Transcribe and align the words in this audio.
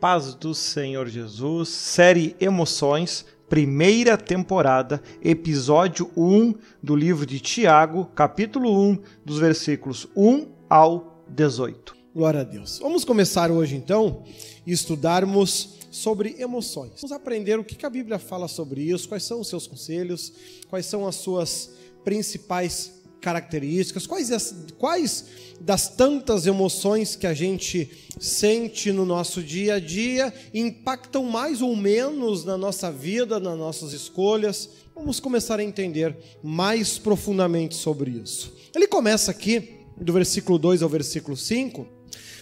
Paz 0.00 0.34
do 0.34 0.54
Senhor 0.54 1.08
Jesus, 1.08 1.68
série 1.68 2.36
Emoções, 2.40 3.24
primeira 3.48 4.18
temporada, 4.18 5.02
episódio 5.22 6.10
1 6.16 6.54
do 6.82 6.94
livro 6.94 7.24
de 7.24 7.40
Tiago, 7.40 8.06
capítulo 8.14 8.78
1, 8.90 8.98
dos 9.24 9.38
versículos 9.38 10.08
1 10.16 10.46
ao 10.68 11.24
18. 11.28 11.96
Glória 12.14 12.40
a 12.40 12.44
Deus. 12.44 12.78
Vamos 12.80 13.04
começar 13.04 13.50
hoje 13.50 13.76
então 13.76 14.24
estudarmos 14.66 15.78
sobre 15.90 16.36
emoções. 16.38 17.00
Vamos 17.00 17.12
aprender 17.12 17.58
o 17.58 17.64
que 17.64 17.86
a 17.86 17.90
Bíblia 17.90 18.18
fala 18.18 18.48
sobre 18.48 18.82
isso, 18.82 19.08
quais 19.08 19.24
são 19.24 19.40
os 19.40 19.48
seus 19.48 19.66
conselhos, 19.66 20.32
quais 20.68 20.86
são 20.86 21.06
as 21.06 21.14
suas 21.16 21.70
principais 22.04 23.03
características, 23.24 24.06
quais, 24.06 24.30
as, 24.30 24.54
quais 24.78 25.24
das 25.58 25.88
tantas 25.88 26.46
emoções 26.46 27.16
que 27.16 27.26
a 27.26 27.32
gente 27.32 27.90
sente 28.20 28.92
no 28.92 29.06
nosso 29.06 29.42
dia 29.42 29.76
a 29.76 29.80
dia 29.80 30.32
impactam 30.52 31.24
mais 31.24 31.62
ou 31.62 31.74
menos 31.74 32.44
na 32.44 32.58
nossa 32.58 32.92
vida, 32.92 33.40
nas 33.40 33.58
nossas 33.58 33.94
escolhas. 33.94 34.68
Vamos 34.94 35.20
começar 35.20 35.58
a 35.58 35.64
entender 35.64 36.14
mais 36.42 36.98
profundamente 36.98 37.74
sobre 37.74 38.10
isso. 38.10 38.52
Ele 38.74 38.86
começa 38.86 39.30
aqui, 39.30 39.80
do 39.96 40.12
versículo 40.12 40.58
2 40.58 40.82
ao 40.82 40.88
versículo 40.90 41.34
5, 41.34 41.86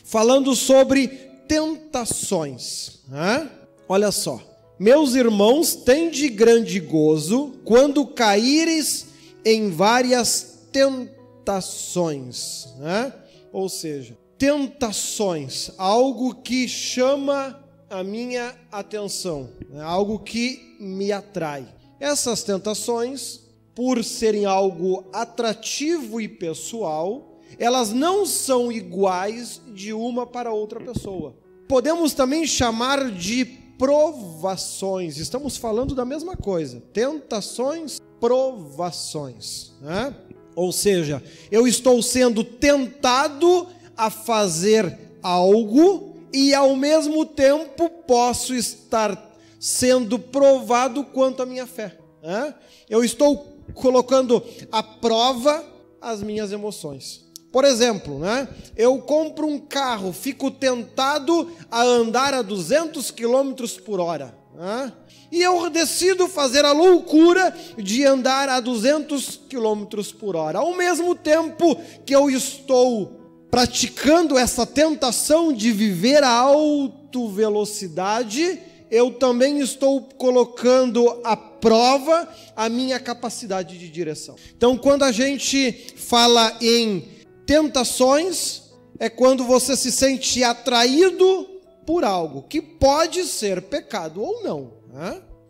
falando 0.02 0.52
sobre 0.56 1.06
tentações. 1.46 3.02
Né? 3.08 3.48
Olha 3.88 4.10
só. 4.10 4.42
Meus 4.80 5.14
irmãos, 5.14 5.76
tende 5.76 6.28
grande 6.28 6.80
gozo 6.80 7.52
quando 7.64 8.04
caíres 8.04 9.06
em 9.44 9.70
várias 9.70 10.51
tentações, 10.72 12.68
né? 12.78 13.12
Ou 13.52 13.68
seja, 13.68 14.16
tentações, 14.38 15.70
algo 15.76 16.34
que 16.34 16.66
chama 16.66 17.62
a 17.88 18.02
minha 18.02 18.56
atenção, 18.72 19.50
né? 19.68 19.82
algo 19.82 20.18
que 20.18 20.76
me 20.80 21.12
atrai. 21.12 21.68
Essas 22.00 22.42
tentações, 22.42 23.40
por 23.74 24.02
serem 24.02 24.44
algo 24.46 25.04
atrativo 25.12 26.20
e 26.20 26.26
pessoal, 26.26 27.38
elas 27.58 27.92
não 27.92 28.24
são 28.24 28.72
iguais 28.72 29.60
de 29.74 29.92
uma 29.92 30.26
para 30.26 30.52
outra 30.52 30.80
pessoa. 30.80 31.36
Podemos 31.68 32.12
também 32.14 32.46
chamar 32.46 33.10
de 33.12 33.44
provações. 33.78 35.18
Estamos 35.18 35.56
falando 35.56 35.94
da 35.94 36.04
mesma 36.04 36.36
coisa. 36.36 36.80
Tentações, 36.92 38.00
provações. 38.18 39.72
Né? 39.80 40.14
Ou 40.54 40.72
seja, 40.72 41.22
eu 41.50 41.66
estou 41.66 42.02
sendo 42.02 42.44
tentado 42.44 43.66
a 43.96 44.10
fazer 44.10 44.98
algo 45.22 46.16
e 46.32 46.54
ao 46.54 46.74
mesmo 46.74 47.24
tempo 47.24 47.88
posso 48.06 48.54
estar 48.54 49.30
sendo 49.60 50.18
provado 50.18 51.04
quanto 51.04 51.42
à 51.42 51.46
minha 51.46 51.66
fé. 51.66 51.96
Né? 52.22 52.54
Eu 52.88 53.04
estou 53.04 53.58
colocando 53.74 54.42
à 54.70 54.82
prova 54.82 55.64
as 56.00 56.22
minhas 56.22 56.52
emoções. 56.52 57.22
Por 57.52 57.64
exemplo, 57.64 58.18
né? 58.18 58.48
eu 58.76 58.98
compro 58.98 59.46
um 59.46 59.58
carro, 59.58 60.12
fico 60.12 60.50
tentado 60.50 61.52
a 61.70 61.82
andar 61.82 62.32
a 62.32 62.42
200 62.42 63.10
km 63.10 63.52
por 63.84 64.00
hora. 64.00 64.34
Né? 64.54 64.92
E 65.32 65.40
eu 65.40 65.70
decido 65.70 66.28
fazer 66.28 66.62
a 66.66 66.72
loucura 66.72 67.56
de 67.78 68.04
andar 68.04 68.50
a 68.50 68.60
200 68.60 69.40
km 69.48 69.86
por 70.20 70.36
hora. 70.36 70.58
Ao 70.58 70.76
mesmo 70.76 71.14
tempo 71.14 71.74
que 72.04 72.14
eu 72.14 72.28
estou 72.28 73.46
praticando 73.50 74.36
essa 74.36 74.66
tentação 74.66 75.50
de 75.50 75.72
viver 75.72 76.22
a 76.22 76.30
alta 76.30 77.02
velocidade, 77.30 78.60
eu 78.90 79.10
também 79.10 79.60
estou 79.60 80.02
colocando 80.02 81.20
à 81.24 81.34
prova 81.34 82.28
a 82.54 82.68
minha 82.68 83.00
capacidade 83.00 83.78
de 83.78 83.88
direção. 83.88 84.36
Então, 84.54 84.76
quando 84.76 85.02
a 85.02 85.12
gente 85.12 85.94
fala 85.96 86.56
em 86.60 87.08
tentações, 87.46 88.64
é 88.98 89.08
quando 89.08 89.44
você 89.44 89.76
se 89.76 89.90
sente 89.90 90.44
atraído 90.44 91.48
por 91.86 92.04
algo 92.04 92.42
que 92.42 92.60
pode 92.60 93.24
ser 93.24 93.62
pecado 93.62 94.22
ou 94.22 94.42
não. 94.42 94.82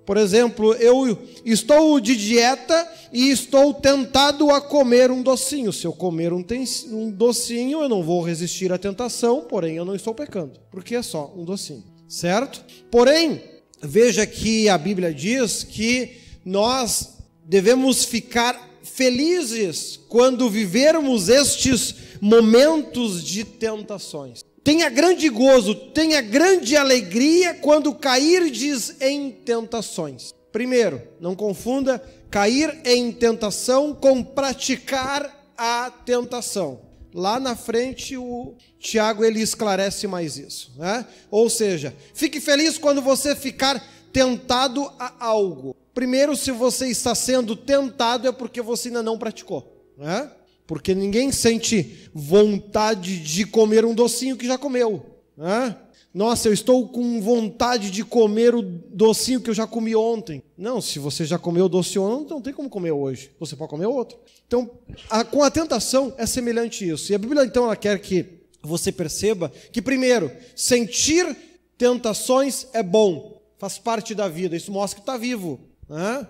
Por 0.05 0.17
exemplo, 0.17 0.75
eu 0.75 1.17
estou 1.45 2.01
de 2.01 2.17
dieta 2.17 2.89
e 3.13 3.31
estou 3.31 3.73
tentado 3.75 4.51
a 4.51 4.61
comer 4.61 5.11
um 5.11 5.23
docinho. 5.23 5.73
Se 5.73 5.87
eu 5.87 5.93
comer 5.93 6.33
um, 6.33 6.45
um 6.91 7.11
docinho, 7.11 7.83
eu 7.83 7.89
não 7.89 8.03
vou 8.03 8.23
resistir 8.23 8.73
à 8.73 8.79
tentação, 8.79 9.43
porém 9.43 9.77
eu 9.77 9.85
não 9.85 9.95
estou 9.95 10.15
pecando, 10.15 10.59
porque 10.71 10.97
é 10.97 11.03
só 11.03 11.33
um 11.37 11.45
docinho, 11.45 11.85
certo? 12.09 12.65
Porém, 12.91 13.43
veja 13.81 14.27
que 14.27 14.69
a 14.69 14.77
Bíblia 14.77 15.15
diz 15.15 15.63
que 15.63 16.17
nós 16.45 17.19
devemos 17.45 18.05
ficar 18.05 18.71
felizes 18.83 19.99
quando 20.09 20.51
vivermos 20.51 21.29
estes 21.29 21.95
momentos 22.21 23.25
de 23.25 23.45
tentações. 23.45 24.45
Tenha 24.65 24.89
grande 24.89 25.29
gozo, 25.29 25.75
tenha 25.75 26.21
grande 26.21 26.77
alegria 26.77 27.55
quando 27.55 27.93
cairdes 27.95 29.01
em 29.01 29.31
tentações. 29.31 30.33
Primeiro, 30.53 31.03
não 31.21 31.35
confunda 31.35 32.03
cair 32.31 32.81
em 32.85 33.11
tentação 33.11 33.93
com 33.93 34.23
praticar 34.23 35.53
a 35.57 35.91
tentação. 36.05 36.81
Lá 37.13 37.41
na 37.41 37.57
frente 37.57 38.17
o 38.17 38.55
Tiago 38.79 39.25
ele 39.25 39.41
esclarece 39.41 40.07
mais 40.07 40.39
isso, 40.39 40.73
né? 40.77 41.07
Ou 41.31 41.51
seja, 41.51 41.95
fique 42.15 42.41
feliz 42.41 42.79
quando 42.79 43.03
você 43.03 43.35
ficar 43.35 43.85
tentado 44.13 44.91
a 44.99 45.13
algo. 45.25 45.77
Primeiro, 45.93 46.37
se 46.37 46.51
você 46.51 46.87
está 46.87 47.15
sendo 47.15 47.57
tentado 47.57 48.29
é 48.29 48.33
porque 48.33 48.63
você 48.63 48.89
ainda 48.89 49.03
não 49.03 49.19
praticou, 49.19 49.93
né? 49.99 50.31
Porque 50.73 50.95
ninguém 50.95 51.31
sente 51.31 52.09
vontade 52.15 53.19
de 53.19 53.45
comer 53.45 53.85
um 53.85 53.95
docinho 53.95 54.39
que 54.39 54.47
já 54.47 54.57
comeu. 54.57 55.05
Né? 55.37 55.77
Nossa, 56.15 56.49
eu 56.49 56.53
estou 56.55 56.89
com 56.89 57.21
vontade 57.21 57.91
de 57.91 58.03
comer 58.03 58.55
o 58.55 58.63
docinho 58.63 59.43
que 59.43 59.51
eu 59.51 59.55
já 59.55 59.67
comi 59.67 59.95
ontem. 59.95 60.43
Não, 60.57 60.81
se 60.81 60.99
você 60.99 61.27
já 61.27 61.39
comeu 61.39 61.67
o 61.67 61.69
doce 61.69 61.99
ontem, 61.99 62.33
não 62.33 62.41
tem 62.41 62.55
como 62.55 62.71
comer 62.71 62.91
hoje. 62.91 63.31
Você 63.39 63.55
pode 63.55 63.69
comer 63.69 63.85
outro. 63.85 64.19
Então, 64.47 64.71
a, 65.11 65.23
com 65.23 65.43
a 65.43 65.51
tentação 65.51 66.15
é 66.17 66.25
semelhante 66.25 66.89
isso. 66.89 67.13
E 67.13 67.15
a 67.15 67.19
Bíblia, 67.19 67.45
então, 67.45 67.65
ela 67.65 67.77
quer 67.77 67.99
que 67.99 68.41
você 68.63 68.91
perceba 68.91 69.53
que, 69.71 69.83
primeiro, 69.83 70.33
sentir 70.57 71.37
tentações 71.77 72.67
é 72.73 72.83
bom, 72.83 73.43
faz 73.59 73.77
parte 73.77 74.15
da 74.15 74.27
vida. 74.27 74.57
Isso 74.57 74.73
mostra 74.73 74.97
que 74.97 75.03
está 75.03 75.19
vivo. 75.19 75.61
Né? 75.87 76.27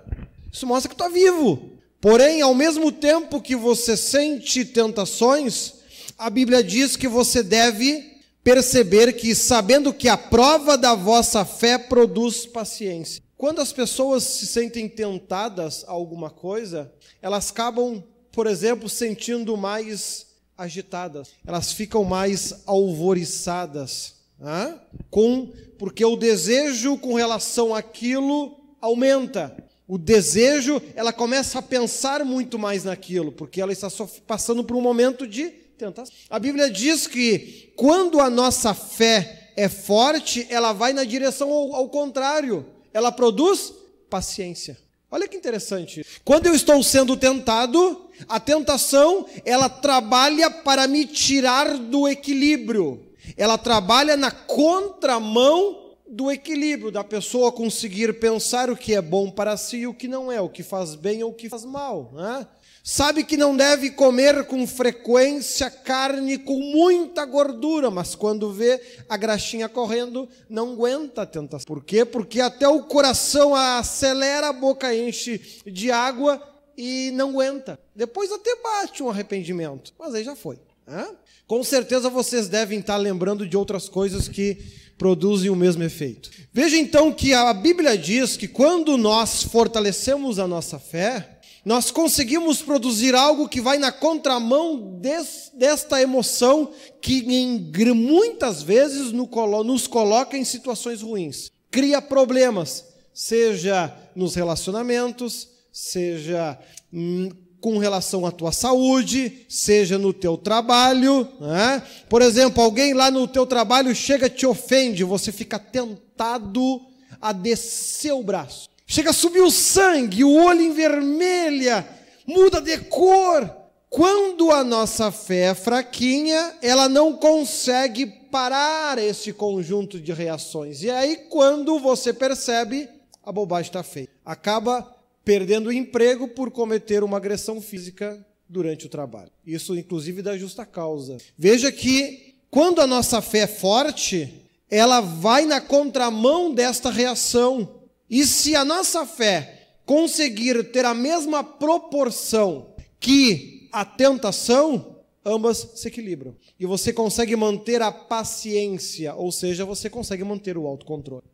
Isso 0.53 0.67
mostra 0.67 0.89
que 0.89 0.97
está 0.97 1.09
vivo. 1.09 1.79
Porém, 2.03 2.43
ao 2.43 2.53
mesmo 2.53 2.91
tempo 2.91 3.41
que 3.41 3.55
você 3.55 3.97
sente 3.97 4.65
tentações, 4.65 5.75
a 6.19 6.29
Bíblia 6.29 6.61
diz 6.61 6.97
que 6.97 7.07
você 7.07 7.45
deve 7.45 8.21
perceber 8.43 9.13
que, 9.13 9.37
sabendo 9.37 9.95
que 9.95 10.09
a 10.09 10.17
prova 10.17 10.77
da 10.77 10.97
vossa 10.97 11.45
fé 11.45 11.79
produz 11.79 12.45
paciência. 12.45 13.23
Quando 13.39 13.61
as 13.61 13.73
pessoas 13.73 14.25
se 14.25 14.49
sentem 14.49 14.89
tentadas 14.89 15.85
a 15.87 15.93
alguma 15.93 16.29
coisa, 16.29 16.93
elas 17.23 17.51
acabam, 17.51 18.03
por 18.33 18.49
exemplo, 18.49 18.89
sentindo 18.89 19.57
mais 19.57 20.27
agitadas, 20.59 21.29
elas 21.47 21.73
ficam 21.73 22.03
mais 22.03 22.53
alvoriçadas, 22.67 24.15
né? 24.41 24.77
com 25.09 25.53
porque 25.79 26.05
o 26.05 26.17
desejo 26.17 26.99
com 26.99 27.15
relação 27.15 27.73
àquilo 27.73 28.59
aumenta 28.81 29.57
o 29.87 29.99
desejo, 29.99 30.81
ela 30.95 31.13
começa 31.13 31.59
a 31.59 31.63
pensar 31.63 32.25
muito 32.25 32.59
mais 32.59 32.85
naquilo, 32.85 33.33
porque 33.33 33.61
ela 33.61 33.73
está 33.73 33.89
passando 34.27 34.65
por 34.65 34.77
um 34.77 34.81
momento 34.81 35.27
de 35.27 35.51
tentação. 35.77 36.15
A 36.31 36.39
Bíblia 36.39 36.71
diz 36.71 37.07
que 37.07 37.73
quando 37.77 38.21
a 38.21 38.31
nossa 38.31 38.73
fé 38.75 39.53
é 39.57 39.69
forte, 39.69 40.47
ela 40.49 40.73
vai 40.73 40.93
na 40.93 41.05
direção 41.05 41.51
ao, 41.51 41.75
ao 41.75 41.89
contrário, 41.89 42.65
ela 42.93 43.11
produz 43.11 43.73
paciência. 44.09 44.79
Olha 45.11 45.29
que 45.29 45.37
interessante. 45.37 46.07
Quando 46.25 46.47
eu 46.47 46.55
estou 46.55 46.83
sendo 46.83 47.17
tentado, 47.19 48.09
a 48.27 48.41
tentação, 48.41 49.27
ela 49.45 49.69
trabalha 49.69 50.51
para 50.51 50.87
me 50.89 51.05
tirar 51.05 51.77
do 51.77 52.09
equilíbrio. 52.09 53.13
Ela 53.37 53.59
trabalha 53.59 54.17
na 54.17 54.31
contramão 54.31 55.82
do 56.13 56.31
equilíbrio, 56.31 56.91
da 56.91 57.03
pessoa 57.03 57.51
conseguir 57.51 58.21
pensar 58.21 58.69
o 58.69 58.77
que 58.77 58.95
é 58.95 59.01
bom 59.01 59.31
para 59.31 59.57
si 59.57 59.79
e 59.79 59.87
o 59.87 59.95
que 59.95 60.07
não 60.07 60.31
é, 60.31 60.39
o 60.43 60.49
que 60.49 60.63
faz 60.63 60.95
bem 60.95 61.23
ou 61.25 61.31
o 61.31 61.35
que 61.35 61.49
faz 61.49 61.65
mal. 61.65 62.13
Né? 62.13 62.47
Sabe 62.85 63.25
que 63.25 63.35
não 63.35 63.57
deve 63.57 63.91
comer 63.93 64.45
com 64.45 64.67
frequência 64.67 65.71
carne 65.71 66.37
com 66.37 66.59
muita 66.59 67.25
gordura, 67.25 67.91
mas 67.91 68.15
quando 68.15 68.53
vê 68.53 68.79
a 69.09 69.17
graxinha 69.17 69.71
correndo, 69.71 70.29
não 70.51 70.73
aguenta 70.73 71.23
a 71.23 71.27
tentação. 71.27 71.65
Por 71.65 71.83
quê? 71.83 72.05
Porque 72.05 72.43
até 72.43 72.69
o 72.69 72.83
coração 72.83 73.55
acelera, 73.55 74.51
a 74.51 74.53
boca 74.53 74.95
enche 74.95 75.63
de 75.65 75.91
água 75.91 76.43
e 76.77 77.11
não 77.15 77.31
aguenta. 77.31 77.81
Depois 77.97 78.31
até 78.31 78.55
bate 78.63 79.03
um 79.03 79.09
arrependimento, 79.09 79.95
mas 79.99 80.15
aí 80.15 80.23
já 80.23 80.37
foi. 80.37 80.59
Né? 80.87 81.09
Com 81.47 81.65
certeza 81.65 82.11
vocês 82.11 82.49
devem 82.49 82.81
estar 82.81 82.99
lembrando 82.99 83.49
de 83.49 83.57
outras 83.57 83.89
coisas 83.89 84.29
que 84.29 84.59
produzem 84.99 85.51
o 85.51 85.57
mesmo 85.57 85.83
efeito. 85.83 86.31
Veja 86.53 86.77
então 86.77 87.13
que 87.13 87.33
a 87.33 87.53
Bíblia 87.53 87.97
diz 87.97 88.37
que 88.37 88.47
quando 88.47 88.97
nós 88.97 89.43
fortalecemos 89.43 90.39
a 90.39 90.47
nossa 90.47 90.79
fé, 90.79 91.41
nós 91.65 91.91
conseguimos 91.91 92.61
produzir 92.61 93.15
algo 93.15 93.49
que 93.49 93.61
vai 93.61 93.79
na 93.79 93.93
contramão 93.93 94.99
des, 95.01 95.51
desta 95.55 96.03
emoção 96.03 96.73
que 97.01 97.21
em, 97.21 97.73
muitas 97.95 98.63
vezes 98.63 99.13
nos 99.13 99.87
coloca 99.87 100.37
em 100.37 100.45
situações 100.45 101.03
ruins. 101.03 101.51
Cria 101.71 102.03
problemas, 102.03 102.85
seja 103.15 103.95
nos 104.15 104.35
relacionamentos, 104.35 105.49
seja 105.73 106.59
hum, 106.93 107.31
com 107.63 107.79
relação 107.79 108.27
à 108.27 108.33
tua 108.33 108.51
saúde, 108.51 109.47
seja 109.49 109.97
no 109.97 110.13
teu 110.13 110.37
trabalho. 110.37 111.27
Né? 111.41 111.81
Por 112.09 112.21
exemplo, 112.21 112.63
alguém 112.63 112.93
lá 112.93 113.09
no 113.09 113.29
teu 113.29 113.47
trabalho 113.47 113.95
chega 113.95 114.29
te 114.29 114.45
ofende, 114.45 115.05
você 115.05 115.31
fica 115.31 115.61
tentado 115.61 116.83
a 117.21 117.33
descer 117.33 118.13
o 118.13 118.23
braço. 118.23 118.69
Chega 118.85 119.11
a 119.11 119.15
subir 119.15 119.41
o 119.41 119.51
sangue, 119.51 120.25
o 120.25 120.35
olho 120.35 120.61
envermelha, 120.61 121.87
muda 122.27 122.61
de 122.61 122.77
cor. 122.79 123.49
Quando 123.89 124.51
a 124.51 124.65
nossa 124.65 125.13
fé 125.13 125.51
é 125.51 125.55
fraquinha, 125.55 126.57
ela 126.61 126.89
não 126.89 127.13
consegue 127.13 128.07
parar 128.07 128.99
esse 128.99 129.33
conjunto 129.33 130.01
de 130.01 130.13
reações. 130.13 130.83
E 130.83 130.91
aí, 130.91 131.17
quando 131.29 131.79
você 131.79 132.13
percebe, 132.13 132.89
a 133.25 133.31
bobagem 133.31 133.69
está 133.69 133.85
feita. 133.85 134.13
Acaba 134.25 134.93
perdendo 135.25 135.69
o 135.69 135.73
emprego 135.73 136.29
por 136.29 136.51
cometer 136.51 137.03
uma 137.05 137.17
agressão 137.17 137.61
física 137.61 138.25
durante 138.49 138.87
o 138.87 138.89
trabalho. 138.89 139.31
Isso, 139.47 139.77
inclusive, 139.77 140.23
da 140.23 140.37
justa 140.37 140.67
causa. 140.67 141.17
Veja 141.39 141.73
que, 141.73 142.35
quando 142.51 142.81
a 142.81 142.87
nossa 142.87 143.23
fé 143.23 143.41
é 143.41 143.47
forte, 143.47 144.33
ela 144.71 145.01
vai 145.01 145.47
na 145.47 145.61
contramão 145.61 146.53
desta 146.53 146.91
reação. 146.91 147.83
E 148.09 148.27
se 148.27 148.55
a 148.55 148.65
nossa 148.65 149.07
fé 149.07 149.69
conseguir 149.85 150.71
ter 150.71 150.85
a 150.85 150.95
mesma 150.95 151.43
proporção 151.43 152.75
que 153.01 153.69
a 153.73 153.85
tentação, 153.85 154.97
ambas 155.25 155.69
se 155.75 155.89
equilibram. 155.89 156.37
E 156.59 156.67
você 156.67 156.93
consegue 156.93 157.35
manter 157.35 157.81
a 157.81 157.91
paciência, 157.91 159.15
ou 159.15 159.33
seja, 159.33 159.65
você 159.65 159.89
consegue 159.89 160.25
manter 160.25 160.59
o 160.59 160.67
autocontrole. 160.67 161.25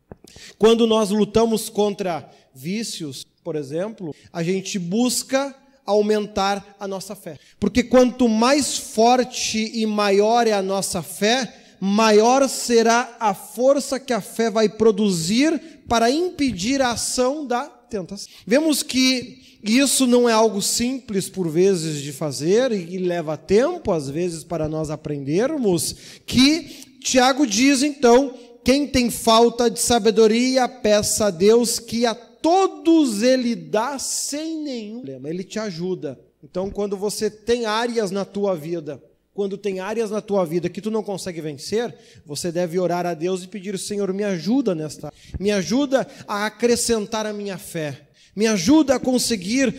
Quando 0.57 0.87
nós 0.87 1.09
lutamos 1.09 1.69
contra 1.69 2.29
vícios, 2.53 3.25
por 3.49 3.55
exemplo, 3.55 4.15
a 4.31 4.43
gente 4.43 4.77
busca 4.77 5.55
aumentar 5.83 6.75
a 6.79 6.87
nossa 6.87 7.15
fé. 7.15 7.39
Porque 7.59 7.81
quanto 7.81 8.29
mais 8.29 8.77
forte 8.77 9.71
e 9.73 9.87
maior 9.87 10.45
é 10.45 10.51
a 10.51 10.61
nossa 10.61 11.01
fé, 11.01 11.51
maior 11.79 12.47
será 12.47 13.17
a 13.19 13.33
força 13.33 13.99
que 13.99 14.13
a 14.13 14.21
fé 14.21 14.51
vai 14.51 14.69
produzir 14.69 15.81
para 15.87 16.11
impedir 16.11 16.79
a 16.79 16.91
ação 16.91 17.43
da 17.43 17.63
tentação. 17.63 18.31
Vemos 18.45 18.83
que 18.83 19.57
isso 19.63 20.05
não 20.05 20.29
é 20.29 20.31
algo 20.31 20.61
simples 20.61 21.27
por 21.27 21.49
vezes 21.49 22.03
de 22.03 22.11
fazer 22.11 22.71
e 22.71 22.99
leva 22.99 23.35
tempo 23.35 23.91
às 23.91 24.07
vezes 24.07 24.43
para 24.43 24.69
nós 24.69 24.91
aprendermos 24.91 25.95
que 26.23 26.99
Tiago 27.01 27.47
diz 27.47 27.81
então, 27.81 28.31
quem 28.63 28.85
tem 28.85 29.09
falta 29.09 29.71
de 29.71 29.79
sabedoria, 29.79 30.69
peça 30.69 31.25
a 31.25 31.31
Deus 31.31 31.79
que 31.79 32.05
a 32.05 32.28
todos 32.41 33.21
ele 33.23 33.55
dá 33.55 33.97
sem 33.99 34.61
nenhum 34.61 34.97
problema, 34.97 35.29
ele 35.29 35.43
te 35.43 35.59
ajuda. 35.59 36.19
Então, 36.43 36.69
quando 36.69 36.95
você 36.95 37.29
tem 37.29 37.65
áreas 37.65 38.11
na 38.11 38.23
tua 38.23 38.55
vida, 38.55 39.01
quando 39.33 39.57
tem 39.57 39.79
áreas 39.79 40.11
na 40.11 40.21
tua 40.21 40.45
vida 40.45 40.69
que 40.69 40.81
tu 40.81 40.91
não 40.91 41.03
consegue 41.03 41.39
vencer, 41.41 41.95
você 42.25 42.51
deve 42.51 42.79
orar 42.79 43.05
a 43.05 43.13
Deus 43.13 43.43
e 43.43 43.47
pedir: 43.47 43.77
Senhor, 43.77 44.13
me 44.13 44.23
ajuda 44.23 44.73
nesta, 44.73 45.13
me 45.39 45.51
ajuda 45.51 46.07
a 46.27 46.45
acrescentar 46.45 47.25
a 47.25 47.33
minha 47.33 47.57
fé, 47.57 48.09
me 48.35 48.47
ajuda 48.47 48.95
a 48.95 48.99
conseguir 48.99 49.73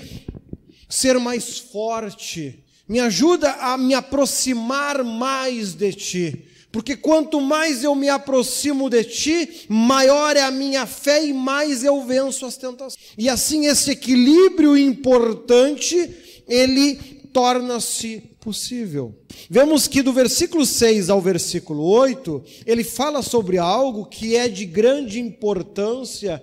ser 0.88 1.18
mais 1.18 1.58
forte, 1.58 2.64
me 2.88 3.00
ajuda 3.00 3.52
a 3.52 3.76
me 3.78 3.94
aproximar 3.94 5.04
mais 5.04 5.74
de 5.74 5.92
ti. 5.92 6.50
Porque 6.72 6.96
quanto 6.96 7.40
mais 7.40 7.82
eu 7.82 7.94
me 7.94 8.08
aproximo 8.08 8.88
de 8.88 9.02
ti, 9.05 9.67
maior 9.69 10.37
é 10.37 10.43
a 10.43 10.50
minha 10.50 10.87
fé 10.87 11.25
e 11.25 11.32
mais 11.32 11.82
eu 11.82 12.05
venço 12.05 12.46
as 12.46 12.56
tentações. 12.56 12.96
E 13.19 13.28
assim 13.28 13.67
esse 13.67 13.90
equilíbrio 13.90 14.76
importante, 14.76 16.14
ele 16.46 16.96
torna-se 17.32 18.22
possível. 18.40 19.14
Vemos 19.49 19.88
que 19.88 20.02
do 20.02 20.12
versículo 20.12 20.64
6 20.64 21.11
ao 21.11 21.20
versículo 21.20 21.82
8, 21.82 22.43
ele 22.64 22.84
fala 22.84 23.20
sobre 23.22 23.58
algo 23.58 24.06
que 24.06 24.37
é 24.37 24.49
de 24.49 24.64
grande 24.64 25.20
importância 25.20 26.43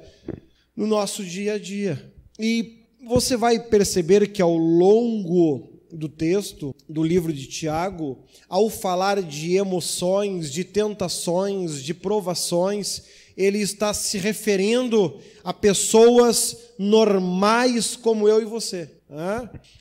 no 0.75 0.85
nosso 0.85 1.24
dia 1.24 1.53
a 1.53 1.57
dia. 1.57 2.13
E 2.39 2.83
você 3.06 3.38
vai 3.38 3.59
perceber 3.59 4.27
que 4.27 4.41
ao 4.41 4.56
longo 4.56 5.76
do 5.92 6.10
texto 6.10 6.75
do 6.88 7.04
livro 7.04 7.31
de 7.31 7.48
Tiago, 7.48 8.19
ao 8.48 8.69
falar 8.69 9.22
de 9.22 9.56
emoções, 9.56 10.51
de 10.51 10.63
tentações, 10.63 11.81
de 11.81 11.94
provações, 11.94 13.04
ele 13.36 13.60
está 13.60 13.94
se 13.94 14.18
referindo 14.18 15.19
a 15.44 15.54
pessoas 15.54 16.57
normais 16.78 17.95
como 17.95 18.28
eu 18.28 18.42
e 18.42 18.45
você. 18.45 18.89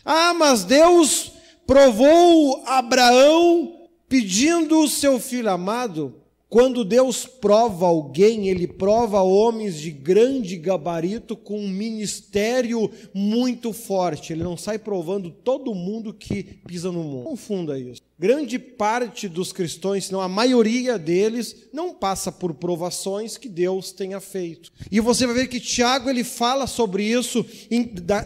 Ah, 0.04 0.34
mas 0.34 0.64
Deus 0.64 1.32
provou 1.66 2.62
Abraão 2.66 3.88
pedindo 4.08 4.80
o 4.80 4.88
seu 4.88 5.18
filho 5.18 5.50
amado. 5.50 6.14
Quando 6.48 6.84
Deus 6.84 7.26
prova 7.26 7.86
alguém, 7.86 8.48
ele 8.48 8.68
prova 8.68 9.20
homens 9.20 9.80
de 9.80 9.90
grande 9.90 10.56
gabarito 10.56 11.36
com 11.36 11.58
um 11.58 11.68
ministério 11.68 12.88
muito 13.12 13.72
forte. 13.72 14.32
Ele 14.32 14.44
não 14.44 14.56
sai 14.56 14.78
provando 14.78 15.30
todo 15.30 15.74
mundo 15.74 16.14
que 16.14 16.44
pisa 16.66 16.92
no 16.92 17.02
mundo. 17.02 17.24
Confunda 17.24 17.76
isso. 17.76 18.05
Grande 18.18 18.58
parte 18.58 19.28
dos 19.28 19.52
cristãos, 19.52 20.06
se 20.06 20.12
não 20.12 20.22
a 20.22 20.28
maioria 20.28 20.98
deles, 20.98 21.68
não 21.70 21.92
passa 21.92 22.32
por 22.32 22.54
provações 22.54 23.36
que 23.36 23.46
Deus 23.46 23.92
tenha 23.92 24.20
feito. 24.20 24.72
E 24.90 25.00
você 25.00 25.26
vai 25.26 25.34
ver 25.34 25.48
que 25.48 25.60
Tiago 25.60 26.08
ele 26.08 26.24
fala 26.24 26.66
sobre 26.66 27.04
isso, 27.04 27.44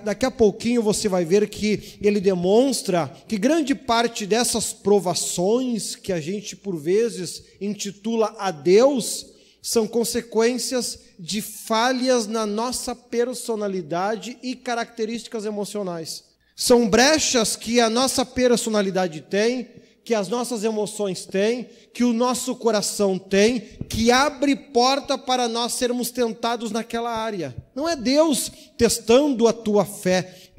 daqui 0.05 0.25
a 0.25 0.31
pouquinho 0.31 0.81
você 0.81 1.09
vai 1.09 1.25
ver 1.25 1.49
que 1.49 1.99
ele 2.01 2.21
demonstra 2.21 3.13
que 3.27 3.37
grande 3.37 3.75
parte 3.75 4.27
dessas 4.27 4.73
provações 4.73 5.97
que 5.97 6.13
a 6.13 6.21
gente 6.21 6.55
por 6.55 6.77
vezes 6.77 7.43
intitula 7.61 8.37
a 8.39 8.53
Deus 8.53 9.27
são 9.61 9.89
consequências 9.89 11.01
de 11.19 11.43
falhas 11.43 12.29
na 12.29 12.47
nossa 12.47 12.95
personalidade 12.95 14.39
e 14.41 14.55
características 14.55 15.45
emocionais. 15.45 16.30
São 16.61 16.87
brechas 16.87 17.57
que 17.57 17.81
a 17.81 17.89
nossa 17.89 18.23
personalidade 18.23 19.23
tem 19.23 19.67
que 20.05 20.15
as 20.15 20.29
nossas 20.29 20.65
emoções 20.65 21.25
têm, 21.25 21.69
que 21.95 22.03
o 22.03 22.13
nosso 22.13 22.57
coração 22.57 23.19
tem, 23.19 23.61
que 23.89 24.11
abre 24.11 24.57
porta 24.57 25.17
para 25.17 25.49
nós 25.49 25.75
sermos 25.75 26.11
tentados 26.11 26.71
naquela 26.71 27.11
área. 27.11 27.55
Não 27.75 27.89
é 27.89 27.95
Deus 27.95 28.51
testando 28.77 29.47
a 29.47 29.53
tua 29.53 29.85
fé. 29.85 30.51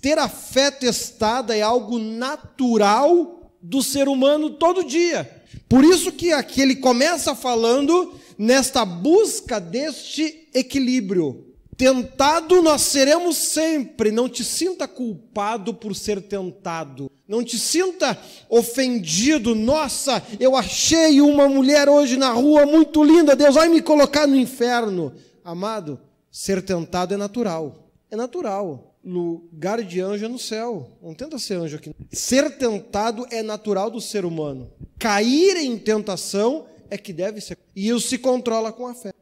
Ter 0.00 0.18
a 0.18 0.28
fé 0.28 0.70
testada 0.70 1.56
é 1.56 1.62
algo 1.62 1.98
natural 1.98 3.52
do 3.62 3.82
ser 3.82 4.08
humano 4.08 4.50
todo 4.50 4.84
dia. 4.84 5.44
Por 5.68 5.84
isso 5.84 6.10
que 6.10 6.32
aqui 6.32 6.60
ele 6.60 6.76
começa 6.76 7.34
falando 7.34 8.12
nesta 8.36 8.84
busca 8.84 9.60
deste 9.60 10.48
equilíbrio. 10.52 11.45
Tentado 11.76 12.62
nós 12.62 12.82
seremos 12.82 13.36
sempre, 13.36 14.10
não 14.10 14.28
te 14.28 14.42
sinta 14.42 14.88
culpado 14.88 15.74
por 15.74 15.94
ser 15.94 16.22
tentado. 16.22 17.10
Não 17.28 17.44
te 17.44 17.58
sinta 17.58 18.18
ofendido. 18.48 19.54
Nossa, 19.54 20.22
eu 20.40 20.56
achei 20.56 21.20
uma 21.20 21.48
mulher 21.48 21.88
hoje 21.88 22.16
na 22.16 22.32
rua 22.32 22.64
muito 22.64 23.04
linda, 23.04 23.36
Deus 23.36 23.54
vai 23.54 23.68
me 23.68 23.82
colocar 23.82 24.26
no 24.26 24.36
inferno. 24.36 25.12
Amado, 25.44 26.00
ser 26.30 26.62
tentado 26.62 27.14
é 27.14 27.16
natural. 27.16 27.90
É 28.10 28.16
natural. 28.16 28.94
Lugar 29.04 29.82
de 29.82 30.00
anjo 30.00 30.24
é 30.24 30.28
no 30.28 30.38
céu. 30.38 30.90
Não 31.02 31.14
tenta 31.14 31.38
ser 31.38 31.54
anjo 31.54 31.76
aqui. 31.76 31.94
Ser 32.10 32.56
tentado 32.56 33.26
é 33.30 33.42
natural 33.42 33.90
do 33.90 34.00
ser 34.00 34.24
humano. 34.24 34.70
Cair 34.98 35.56
em 35.58 35.78
tentação 35.78 36.66
é 36.90 36.96
que 36.96 37.12
deve 37.12 37.40
ser. 37.40 37.58
E 37.74 37.88
isso 37.88 38.08
se 38.08 38.18
controla 38.18 38.72
com 38.72 38.86
a 38.86 38.94
fé. 38.94 39.12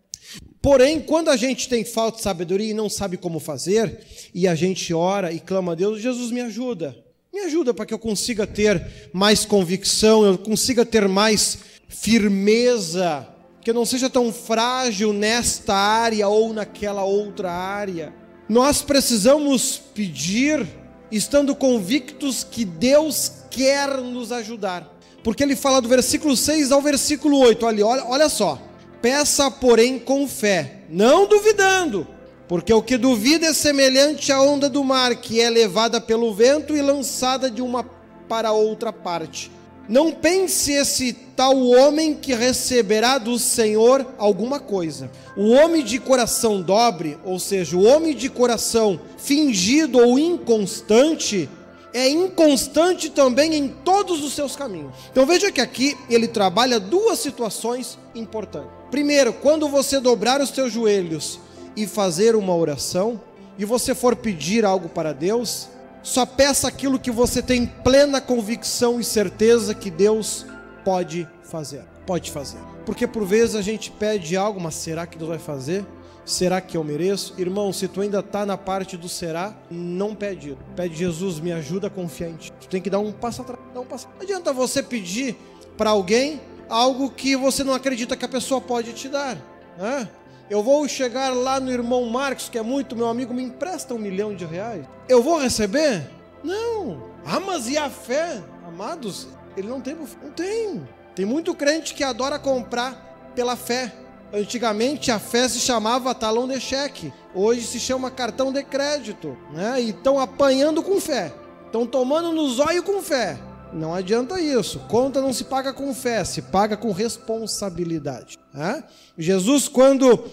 Porém, 0.61 1.01
quando 1.01 1.29
a 1.29 1.37
gente 1.37 1.69
tem 1.69 1.85
falta 1.85 2.17
de 2.17 2.23
sabedoria 2.23 2.71
e 2.71 2.75
não 2.75 2.89
sabe 2.89 3.17
como 3.17 3.39
fazer, 3.39 4.01
e 4.35 4.49
a 4.49 4.55
gente 4.55 4.95
ora 4.95 5.33
e 5.33 5.39
clama 5.39 5.73
a 5.73 5.75
Deus, 5.75 6.01
Jesus 6.01 6.31
me 6.31 6.41
ajuda. 6.41 6.97
Me 7.33 7.41
ajuda 7.41 7.75
para 7.75 7.85
que 7.85 7.93
eu 7.93 7.99
consiga 7.99 8.47
ter 8.47 9.11
mais 9.13 9.45
convicção, 9.45 10.25
eu 10.25 10.39
consiga 10.39 10.87
ter 10.87 11.07
mais 11.09 11.59
firmeza, 11.89 13.29
que 13.61 13.71
eu 13.71 13.75
não 13.75 13.85
seja 13.85 14.09
tão 14.09 14.33
frágil 14.33 15.13
nesta 15.13 15.75
área 15.75 16.29
ou 16.29 16.53
naquela 16.53 17.05
outra 17.05 17.51
área. 17.51 18.15
Nós 18.49 18.83
precisamos 18.83 19.81
pedir, 19.95 20.67
estando 21.11 21.55
convictos 21.55 22.45
que 22.45 22.65
Deus 22.65 23.33
quer 23.51 23.99
nos 23.99 24.31
ajudar. 24.33 24.95
Porque 25.23 25.43
ele 25.43 25.57
fala 25.57 25.81
do 25.81 25.89
versículo 25.89 26.37
6 26.37 26.71
ao 26.71 26.83
versículo 26.83 27.39
8, 27.39 27.65
olha, 27.65 27.87
olha, 27.87 28.29
só. 28.29 28.61
Peça, 29.05 29.51
porém, 29.51 29.99
com 29.99 30.27
fé, 30.27 30.77
não 30.89 31.27
duvidando, 31.29 32.07
porque 32.49 32.73
o 32.73 32.81
que 32.81 32.97
duvida 32.97 33.49
é 33.49 33.53
semelhante 33.53 34.33
à 34.33 34.41
onda 34.41 34.67
do 34.67 34.83
mar, 34.83 35.15
que 35.17 35.43
é 35.43 35.51
levada 35.51 36.01
pelo 36.01 36.33
vento 36.33 36.75
e 36.75 36.81
lançada 36.81 37.51
de 37.51 37.61
uma 37.61 37.85
para 38.27 38.53
outra 38.53 38.95
parte. 38.95 39.51
Não 39.87 40.11
pense 40.11 40.73
esse 40.73 41.13
tal 41.37 41.55
homem 41.67 42.15
que 42.15 42.33
receberá 42.33 43.19
do 43.19 43.39
Senhor 43.39 44.07
alguma 44.17 44.59
coisa. 44.59 45.11
O 45.37 45.51
homem 45.51 45.85
de 45.85 45.99
coração 45.99 46.63
dobre, 46.63 47.19
ou 47.27 47.39
seja, 47.39 47.77
o 47.77 47.85
homem 47.85 48.17
de 48.17 48.31
coração 48.31 48.99
fingido 49.19 49.99
ou 49.99 50.19
inconstante, 50.19 51.47
é 51.95 52.09
inconstante 52.09 53.09
também 53.09 53.55
em 53.55 53.69
todos 53.69 54.25
os 54.25 54.35
seus 54.35 54.57
caminhos. 54.57 54.93
Então 55.13 55.25
veja 55.25 55.53
que 55.53 55.61
aqui 55.61 55.97
ele 56.11 56.27
trabalha 56.27 56.81
duas 56.81 57.21
situações 57.21 57.97
importantes. 58.17 58.69
Primeiro, 58.91 59.33
quando 59.33 59.69
você 59.69 60.01
dobrar 60.01 60.41
os 60.41 60.51
seus 60.51 60.73
joelhos 60.73 61.39
e 61.77 61.87
fazer 61.87 62.35
uma 62.35 62.55
oração, 62.55 63.21
e 63.57 63.65
você 63.65 63.95
for 63.95 64.17
pedir 64.17 64.65
algo 64.65 64.89
para 64.89 65.13
Deus, 65.13 65.69
só 66.03 66.27
peça 66.27 66.67
aquilo 66.67 66.99
que 66.99 67.13
você 67.13 67.41
tem 67.41 67.65
plena 67.65 68.21
convicção 68.21 68.99
e 68.99 69.05
certeza 69.05 69.73
que 69.73 69.91
Deus 69.91 70.45
pode 70.85 71.29
fazer. 71.45 71.85
Pode 72.05 72.33
fazer. 72.33 72.59
Porque 72.85 73.07
por 73.07 73.25
vezes 73.25 73.55
a 73.55 73.63
gente 73.63 73.93
pede 73.93 74.37
algo, 74.37 74.61
mas 74.61 74.75
será 74.75 75.07
que 75.07 75.17
Deus 75.17 75.31
vai 75.31 75.39
fazer? 75.39 75.85
Será 76.25 76.61
que 76.61 76.77
eu 76.77 76.83
mereço? 76.83 77.35
Irmão, 77.37 77.73
se 77.73 77.87
tu 77.87 78.01
ainda 78.01 78.21
está 78.21 78.47
na 78.47 78.57
parte 78.57 78.97
do 78.97 79.09
será, 79.09 79.55
não 79.71 80.15
pede. 80.15 80.57
Pede 80.75 80.97
Jesus, 80.97 81.39
me 81.39 81.53
ajuda 81.53 81.93
ti. 82.39 82.53
Tu 82.61 82.69
tem 82.69 82.81
que 82.81 82.89
dar 82.89 82.99
um 82.99 83.13
passo 83.13 83.43
atrás. 83.43 83.61
Um 83.77 83.85
passo. 83.85 84.09
Não 84.15 84.23
adianta 84.23 84.53
você 84.53 84.83
pedir 84.83 85.37
para 85.77 85.91
alguém 85.91 86.41
algo 86.69 87.11
que 87.11 87.37
você 87.37 87.63
não 87.63 87.75
acredita 87.75 88.17
que 88.17 88.25
a 88.25 88.29
pessoa 88.29 88.61
pode 88.61 88.93
te 88.95 89.09
dar. 89.09 89.37
Né? 89.77 90.09
Eu 90.49 90.63
vou 90.63 90.87
chegar 90.89 91.35
lá 91.35 91.61
no 91.61 91.71
irmão 91.71 92.05
Marcos, 92.07 92.49
que 92.49 92.59
é 92.59 92.63
muito 92.63 92.97
meu 92.97 93.09
amigo, 93.09 93.35
me 93.35 93.43
empresta 93.43 93.95
um 93.95 93.99
milhão 93.99 94.35
de 94.35 94.45
reais. 94.45 94.87
Eu 95.09 95.23
vou 95.23 95.39
receber? 95.39 96.11
Não. 96.43 97.03
Ah, 97.25 97.41
mas 97.41 97.69
e 97.69 97.77
a 97.77 97.89
fé? 97.91 98.43
Amados, 98.67 99.29
ele 99.57 99.69
não 99.69 99.81
tem. 99.81 99.95
Não 99.95 100.31
tem. 100.31 100.89
Tem 101.15 101.25
muito 101.25 101.55
crente 101.55 101.95
que 101.95 102.03
adora 102.03 102.39
comprar 102.39 103.33
pela 103.35 103.57
fé. 103.57 103.93
Antigamente 104.35 105.13
a 105.13 105.21
fé 105.21 105.49
se 105.49 105.61
chamava 105.61 106.13
talão 106.13 106.49
de 106.49 106.61
cheque, 106.61 107.13
hoje 107.33 107.63
se 107.63 107.79
chama 107.79 108.11
cartão 108.11 108.53
de 108.53 108.65
crédito, 108.65 109.39
né? 109.53 109.81
E 109.81 109.91
estão 109.91 110.19
apanhando 110.19 110.83
com 110.83 111.01
fé, 111.01 111.33
estão 111.67 111.87
tomando 111.87 112.33
no 112.33 112.51
zóio 112.51 112.83
com 112.83 113.01
fé. 113.01 113.39
Não 113.73 113.95
adianta 113.95 114.41
isso. 114.41 114.81
Conta 114.89 115.21
não 115.21 115.33
se 115.33 115.45
paga 115.45 115.73
com 115.73 115.95
fé, 115.95 116.25
se 116.25 116.43
paga 116.43 116.77
com 116.77 116.91
responsabilidade. 116.91 118.37
Né? 118.53 118.83
Jesus, 119.17 119.69
quando 119.69 120.25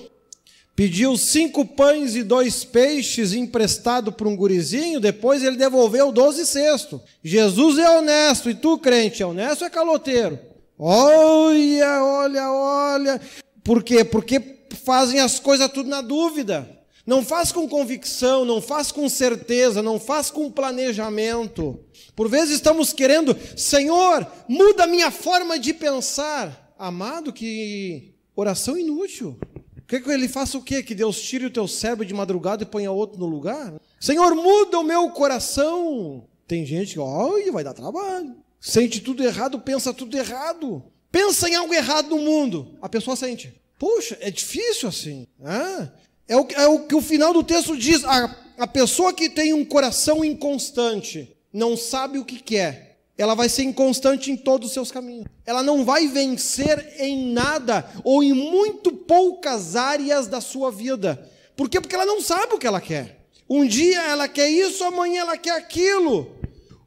pediu 0.76 1.16
cinco 1.16 1.64
pães 1.64 2.16
e 2.16 2.24
dois 2.24 2.64
peixes 2.64 3.34
emprestado 3.34 4.12
para 4.12 4.28
um 4.28 4.36
gurizinho, 4.36 5.00
depois 5.00 5.44
ele 5.44 5.58
devolveu 5.58 6.12
doze 6.12 6.44
cestos. 6.46 7.02
Jesus 7.24 7.78
é 7.78 7.98
honesto 8.00 8.50
e 8.50 8.56
tu, 8.56 8.80
crente, 8.80 9.22
é 9.22 9.26
honesto 9.28 9.62
ou 9.62 9.68
é 9.68 9.70
caloteiro? 9.70 10.40
Olha, 10.78 12.04
olha, 12.04 12.52
olha. 12.52 13.22
Por 13.64 13.84
quê? 13.84 14.04
Porque 14.04 14.42
fazem 14.84 15.20
as 15.20 15.40
coisas 15.40 15.72
tudo 15.72 15.90
na 15.90 16.02
dúvida. 16.02 16.80
Não 17.06 17.24
faz 17.24 17.52
com 17.52 17.68
convicção, 17.68 18.46
não 18.46 18.62
faz 18.62 18.92
com 18.92 19.10
certeza, 19.10 19.82
não 19.82 20.00
faz 20.00 20.30
com 20.30 20.52
planejamento. 20.52 21.80
Por 22.16 22.30
vezes 22.30 22.56
estamos 22.56 22.94
querendo, 22.94 23.36
Senhor, 23.58 24.26
muda 24.48 24.84
a 24.84 24.88
minha 24.88 25.10
forma 25.10 25.58
de 25.58 25.74
pensar. 25.74 26.74
Amado, 26.78 27.34
que 27.34 28.14
oração 28.36 28.78
inútil. 28.78 29.38
Quer 29.88 30.02
que 30.02 30.10
ele 30.10 30.28
faça 30.28 30.58
o 30.58 30.64
quê? 30.64 30.82
Que 30.82 30.96
Deus 30.96 31.20
tire 31.22 31.46
o 31.46 31.52
teu 31.52 31.68
cérebro 31.68 32.06
de 32.06 32.14
madrugada 32.14 32.64
e 32.64 32.66
ponha 32.66 32.92
outro 32.92 33.20
no 33.20 33.26
lugar? 33.26 33.74
Senhor, 34.00 34.34
muda 34.36 34.80
o 34.80 34.84
meu 34.84 35.10
coração. 35.10 36.26
Tem 36.48 36.66
gente 36.66 36.94
que, 36.94 37.00
olha, 37.00 37.52
vai 37.52 37.64
dar 37.64 37.74
trabalho. 37.74 38.36
Sente 38.60 39.02
tudo 39.02 39.24
errado, 39.24 39.60
pensa 39.60 39.94
tudo 39.94 40.16
errado. 40.16 40.84
Pensa 41.12 41.50
em 41.50 41.56
algo 41.56 41.74
errado 41.74 42.10
no 42.10 42.18
mundo, 42.18 42.78
a 42.82 42.88
pessoa 42.88 43.16
sente. 43.16 43.54
Puxa, 43.78 44.18
é 44.22 44.32
difícil 44.32 44.88
assim. 44.88 45.28
É, 46.28 46.36
o, 46.36 46.48
é 46.52 46.68
o 46.68 46.88
que 46.88 46.96
o 46.96 47.02
final 47.02 47.34
do 47.34 47.44
texto 47.44 47.76
diz. 47.76 48.06
A, 48.06 48.36
a 48.58 48.68
pessoa 48.68 49.14
que 49.14 49.30
tem 49.30 49.54
um 49.54 49.66
coração 49.66 50.24
inconstante, 50.24 51.36
não 51.52 51.76
sabe 51.76 52.18
o 52.18 52.24
que 52.24 52.40
quer, 52.40 53.00
ela 53.18 53.36
vai 53.36 53.50
ser 53.50 53.64
inconstante 53.64 54.32
em 54.32 54.38
todos 54.38 54.70
os 54.70 54.74
seus 54.74 54.92
caminhos. 54.92 55.26
Ela 55.46 55.62
não 55.62 55.84
vai 55.84 56.08
vencer 56.08 56.96
em 56.98 57.32
nada 57.34 57.90
ou 58.04 58.24
em 58.24 58.34
muito 58.34 58.92
poucas 58.92 59.76
áreas 59.76 60.28
da 60.28 60.40
sua 60.40 60.72
vida. 60.72 61.30
Por 61.56 61.70
quê? 61.70 61.82
Porque 61.82 61.96
ela 61.96 62.06
não 62.06 62.22
sabe 62.22 62.54
o 62.54 62.58
que 62.58 62.66
ela 62.66 62.80
quer. 62.80 63.28
Um 63.50 63.66
dia 63.66 64.02
ela 64.04 64.28
quer 64.28 64.50
isso, 64.50 64.84
amanhã 64.84 65.22
ela 65.22 65.38
quer 65.38 65.52
aquilo. 65.52 66.41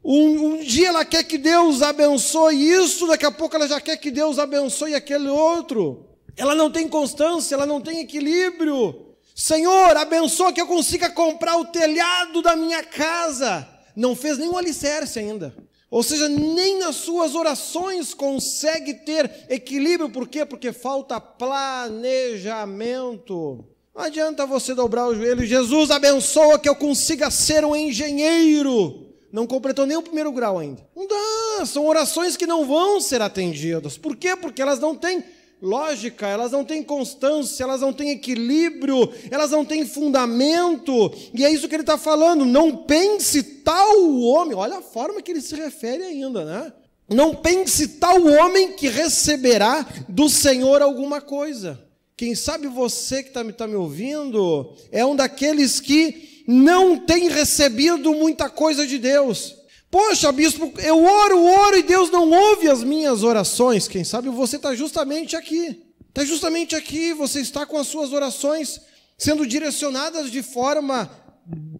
Um, 0.04 0.46
um, 0.46 0.56
dia 0.58 0.88
ela 0.88 1.02
quer 1.02 1.24
que 1.24 1.38
Deus 1.38 1.80
abençoe 1.80 2.70
isso, 2.70 3.06
daqui 3.06 3.24
a 3.24 3.30
pouco 3.30 3.56
ela 3.56 3.66
já 3.66 3.80
quer 3.80 3.96
que 3.96 4.10
Deus 4.10 4.38
abençoe 4.38 4.94
aquele 4.94 5.28
outro. 5.28 6.04
Ela 6.36 6.54
não 6.54 6.70
tem 6.70 6.86
constância, 6.86 7.54
ela 7.54 7.64
não 7.64 7.80
tem 7.80 8.00
equilíbrio. 8.00 9.14
Senhor, 9.34 9.96
abençoa 9.96 10.52
que 10.52 10.60
eu 10.60 10.66
consiga 10.66 11.08
comprar 11.08 11.56
o 11.56 11.64
telhado 11.64 12.42
da 12.42 12.54
minha 12.54 12.84
casa. 12.84 13.66
Não 13.96 14.14
fez 14.14 14.38
o 14.38 14.58
alicerce 14.58 15.18
ainda. 15.18 15.56
Ou 15.90 16.02
seja, 16.02 16.28
nem 16.28 16.80
nas 16.80 16.96
suas 16.96 17.34
orações 17.34 18.12
consegue 18.12 18.92
ter 18.92 19.46
equilíbrio. 19.48 20.10
Por 20.10 20.28
quê? 20.28 20.44
Porque 20.44 20.70
falta 20.70 21.18
planejamento. 21.18 23.64
Não 23.94 24.02
adianta 24.02 24.44
você 24.44 24.74
dobrar 24.74 25.06
o 25.06 25.14
joelho. 25.14 25.46
Jesus 25.46 25.90
abençoa 25.90 26.58
que 26.58 26.68
eu 26.68 26.76
consiga 26.76 27.30
ser 27.30 27.64
um 27.64 27.74
engenheiro 27.74 29.03
não 29.34 29.48
completou 29.48 29.84
nem 29.84 29.96
o 29.96 30.02
primeiro 30.02 30.30
grau 30.30 30.60
ainda. 30.60 30.80
Não 30.94 31.08
dá, 31.08 31.66
são 31.66 31.88
orações 31.88 32.36
que 32.36 32.46
não 32.46 32.64
vão 32.64 33.00
ser 33.00 33.20
atendidas. 33.20 33.98
Por 33.98 34.14
quê? 34.14 34.36
Porque 34.36 34.62
elas 34.62 34.78
não 34.78 34.94
têm 34.94 35.24
lógica, 35.60 36.28
elas 36.28 36.52
não 36.52 36.64
têm 36.64 36.84
constância, 36.84 37.64
elas 37.64 37.80
não 37.80 37.92
têm 37.92 38.10
equilíbrio, 38.10 39.12
elas 39.32 39.50
não 39.50 39.64
têm 39.64 39.84
fundamento. 39.84 41.12
E 41.36 41.44
é 41.44 41.50
isso 41.50 41.68
que 41.68 41.74
ele 41.74 41.82
está 41.82 41.98
falando. 41.98 42.44
Não 42.44 42.76
pense 42.76 43.42
tal 43.42 44.20
homem, 44.20 44.54
olha 44.54 44.78
a 44.78 44.82
forma 44.82 45.20
que 45.20 45.32
ele 45.32 45.40
se 45.40 45.56
refere 45.56 46.04
ainda, 46.04 46.44
né? 46.44 46.72
Não 47.08 47.34
pense 47.34 47.88
tal 47.88 48.24
homem 48.24 48.74
que 48.74 48.86
receberá 48.86 49.84
do 50.08 50.28
Senhor 50.28 50.80
alguma 50.80 51.20
coisa. 51.20 51.84
Quem 52.16 52.36
sabe 52.36 52.68
você 52.68 53.20
que 53.20 53.30
está 53.30 53.44
tá 53.52 53.66
me 53.66 53.74
ouvindo 53.74 54.72
é 54.92 55.04
um 55.04 55.16
daqueles 55.16 55.80
que 55.80 56.33
não 56.46 56.96
tem 56.98 57.28
recebido 57.28 58.12
muita 58.14 58.48
coisa 58.48 58.86
de 58.86 58.98
Deus. 58.98 59.54
Poxa, 59.90 60.32
bispo, 60.32 60.72
eu 60.80 61.04
oro, 61.04 61.44
oro 61.44 61.78
e 61.78 61.82
Deus 61.82 62.10
não 62.10 62.30
ouve 62.30 62.68
as 62.68 62.82
minhas 62.82 63.22
orações. 63.22 63.86
Quem 63.86 64.02
sabe 64.02 64.28
você 64.28 64.56
está 64.56 64.74
justamente 64.74 65.36
aqui. 65.36 65.82
Está 66.08 66.24
justamente 66.24 66.74
aqui, 66.76 67.12
você 67.12 67.40
está 67.40 67.64
com 67.64 67.78
as 67.78 67.86
suas 67.86 68.12
orações 68.12 68.80
sendo 69.16 69.46
direcionadas 69.46 70.30
de 70.30 70.42
forma 70.42 71.10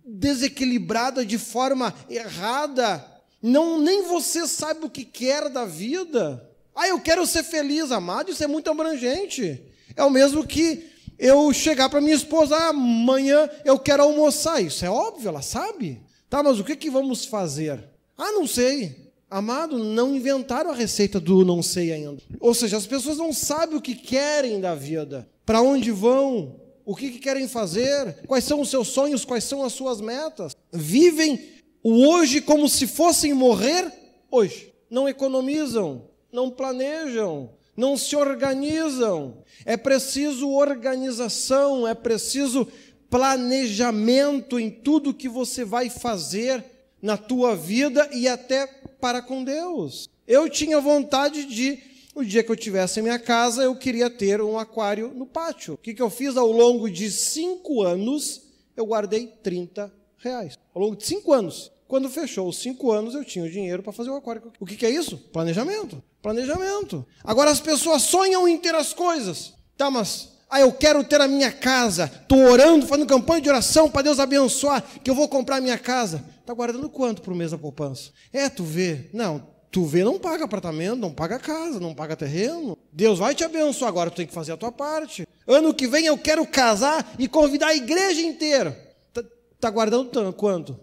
desequilibrada, 0.05 1.25
de 1.25 1.39
forma 1.39 1.95
errada. 2.09 3.05
Não, 3.43 3.79
nem 3.79 4.03
você 4.03 4.47
sabe 4.47 4.87
o 4.87 4.91
que 4.91 5.05
quer 5.05 5.49
da 5.49 5.65
vida. 5.65 6.49
Ah, 6.75 6.89
eu 6.89 7.01
quero 7.01 7.27
ser 7.27 7.43
feliz, 7.43 7.93
amado, 7.93 8.31
isso 8.31 8.43
é 8.43 8.47
muito 8.47 8.71
abrangente. 8.71 9.63
É 9.97 10.03
o 10.03 10.11
mesmo 10.11 10.47
que 10.47 10.91
eu 11.19 11.53
chegar 11.53 11.89
para 11.89 12.01
minha 12.01 12.15
esposa, 12.15 12.57
ah, 12.57 12.69
amanhã 12.69 13.49
eu 13.65 13.79
quero 13.79 14.03
almoçar. 14.03 14.61
Isso 14.63 14.85
é 14.85 14.91
óbvio, 14.91 15.29
ela 15.29 15.43
sabe. 15.43 16.01
Tá, 16.29 16.43
mas 16.43 16.59
o 16.59 16.65
que, 16.65 16.77
que 16.77 16.91
vamos 16.91 17.25
fazer? 17.25 17.83
Ah, 18.17 18.33
não 18.33 18.47
sei. 18.47 19.05
Amado, 19.31 19.83
não 19.83 20.15
inventaram 20.15 20.71
a 20.71 20.75
receita 20.75 21.19
do 21.19 21.45
não 21.45 21.63
sei 21.63 21.93
ainda. 21.93 22.23
Ou 22.39 22.55
seja, 22.55 22.77
as 22.77 22.87
pessoas 22.87 23.19
não 23.19 23.33
sabem 23.33 23.77
o 23.77 23.81
que 23.81 23.95
querem 23.95 24.61
da 24.61 24.75
vida, 24.75 25.29
para 25.45 25.61
onde 25.61 25.91
vão, 25.91 26.61
o 26.85 26.95
que, 26.95 27.11
que 27.11 27.19
querem 27.19 27.49
fazer, 27.49 28.23
quais 28.27 28.45
são 28.45 28.61
os 28.61 28.69
seus 28.69 28.89
sonhos, 28.89 29.25
quais 29.25 29.45
são 29.45 29.65
as 29.65 29.73
suas 29.73 30.01
metas. 30.01 30.55
Vivem 30.73 31.41
o 31.83 32.07
hoje 32.07 32.41
como 32.41 32.69
se 32.69 32.87
fossem 32.87 33.35
morrer 33.35 33.91
hoje. 34.31 34.73
Não 34.91 35.09
economizam, 35.09 36.09
não 36.33 36.51
planejam, 36.51 37.51
não 37.77 37.97
se 37.97 38.17
organizam. 38.17 39.39
É 39.65 39.77
preciso 39.77 40.51
organização, 40.51 41.87
é 41.87 41.95
preciso 41.95 42.67
planejamento 43.11 44.59
em 44.59 44.71
tudo 44.71 45.15
que 45.15 45.29
você 45.29 45.65
vai 45.65 45.89
fazer 45.89 46.65
na 47.01 47.17
tua 47.17 47.55
vida 47.55 48.09
e 48.13 48.27
até 48.27 48.67
para 49.01 49.21
com 49.21 49.45
Deus. 49.45 50.09
Eu 50.27 50.49
tinha 50.49 50.81
vontade 50.81 51.45
de, 51.45 51.79
o 52.15 52.25
dia 52.25 52.43
que 52.43 52.51
eu 52.51 52.57
tivesse 52.57 52.99
em 52.99 53.03
minha 53.03 53.19
casa, 53.19 53.63
eu 53.63 53.77
queria 53.77 54.09
ter 54.09 54.41
um 54.41 54.59
aquário 54.59 55.13
no 55.15 55.27
pátio. 55.27 55.75
O 55.75 55.79
que, 55.79 55.93
que 55.93 56.03
eu 56.03 56.09
fiz 56.09 56.37
ao 56.37 56.51
longo 56.51 56.91
de 56.91 57.11
cinco 57.11 57.83
anos? 57.83 58.43
Eu 58.77 58.87
guardei 58.87 59.27
30 59.43 59.93
reais. 60.17 60.59
Ao 60.75 60.81
longo 60.81 60.97
de 60.97 61.05
cinco 61.07 61.33
anos. 61.33 61.71
Quando 61.87 62.09
fechou 62.09 62.49
os 62.49 62.57
cinco 62.57 62.91
anos, 62.91 63.15
eu 63.15 63.25
tinha 63.25 63.45
o 63.45 63.51
dinheiro 63.51 63.83
para 63.83 63.93
fazer 63.93 64.11
o 64.11 64.17
aquário. 64.17 64.51
O 64.59 64.65
que, 64.65 64.77
que 64.77 64.87
é 64.87 64.91
isso? 64.91 65.19
Planejamento. 65.31 66.03
Planejamento. 66.25 67.05
Agora 67.23 67.51
as 67.51 67.61
pessoas 67.61 68.01
sonham 68.01 68.49
em 68.49 68.57
ter 68.57 68.75
as 68.75 68.95
coisas. 68.95 69.53
Tá, 69.77 69.91
mas 69.91 70.31
ah, 70.49 70.59
eu 70.59 70.73
quero 70.73 71.05
ter 71.05 71.21
a 71.21 71.29
minha 71.29 71.53
casa. 71.53 72.11
Estou 72.23 72.39
orando, 72.39 72.87
fazendo 72.87 73.07
campanha 73.07 73.43
de 73.43 73.51
oração 73.51 73.91
para 73.91 74.01
Deus 74.01 74.19
abençoar, 74.19 74.83
que 75.03 75.11
eu 75.11 75.15
vou 75.15 75.29
comprar 75.29 75.57
a 75.57 75.61
minha 75.61 75.77
casa. 75.77 76.25
Está 76.41 76.55
guardando 76.55 76.89
quanto 76.89 77.21
por 77.21 77.35
mês 77.35 77.53
a 77.53 77.59
poupança? 77.59 78.11
É, 78.33 78.49
tu 78.49 78.65
vê. 78.65 79.11
Não, 79.13 79.47
tu 79.71 79.85
vê, 79.85 80.03
não 80.03 80.19
paga 80.19 80.47
apartamento, 80.47 80.97
não 80.97 81.13
paga 81.13 81.39
casa, 81.39 81.79
não 81.79 81.95
paga 81.95 82.17
terreno. 82.17 82.79
Deus 82.91 83.19
vai 83.19 83.35
te 83.35 83.45
abençoar, 83.45 83.91
agora 83.91 84.11
tu 84.11 84.17
tem 84.17 84.27
que 84.27 84.33
fazer 84.33 84.53
a 84.53 84.57
tua 84.57 84.73
parte. 84.73 85.29
Ano 85.47 85.75
que 85.75 85.87
vem 85.87 86.07
eu 86.07 86.17
quero 86.17 86.47
casar 86.47 87.07
e 87.19 87.29
convidar 87.29 87.67
a 87.67 87.77
igreja 87.77 88.23
inteira. 88.23 88.95
Está 89.09 89.23
tá 89.61 89.69
guardando 89.69 90.09
tanto, 90.09 90.33
quanto? 90.33 90.81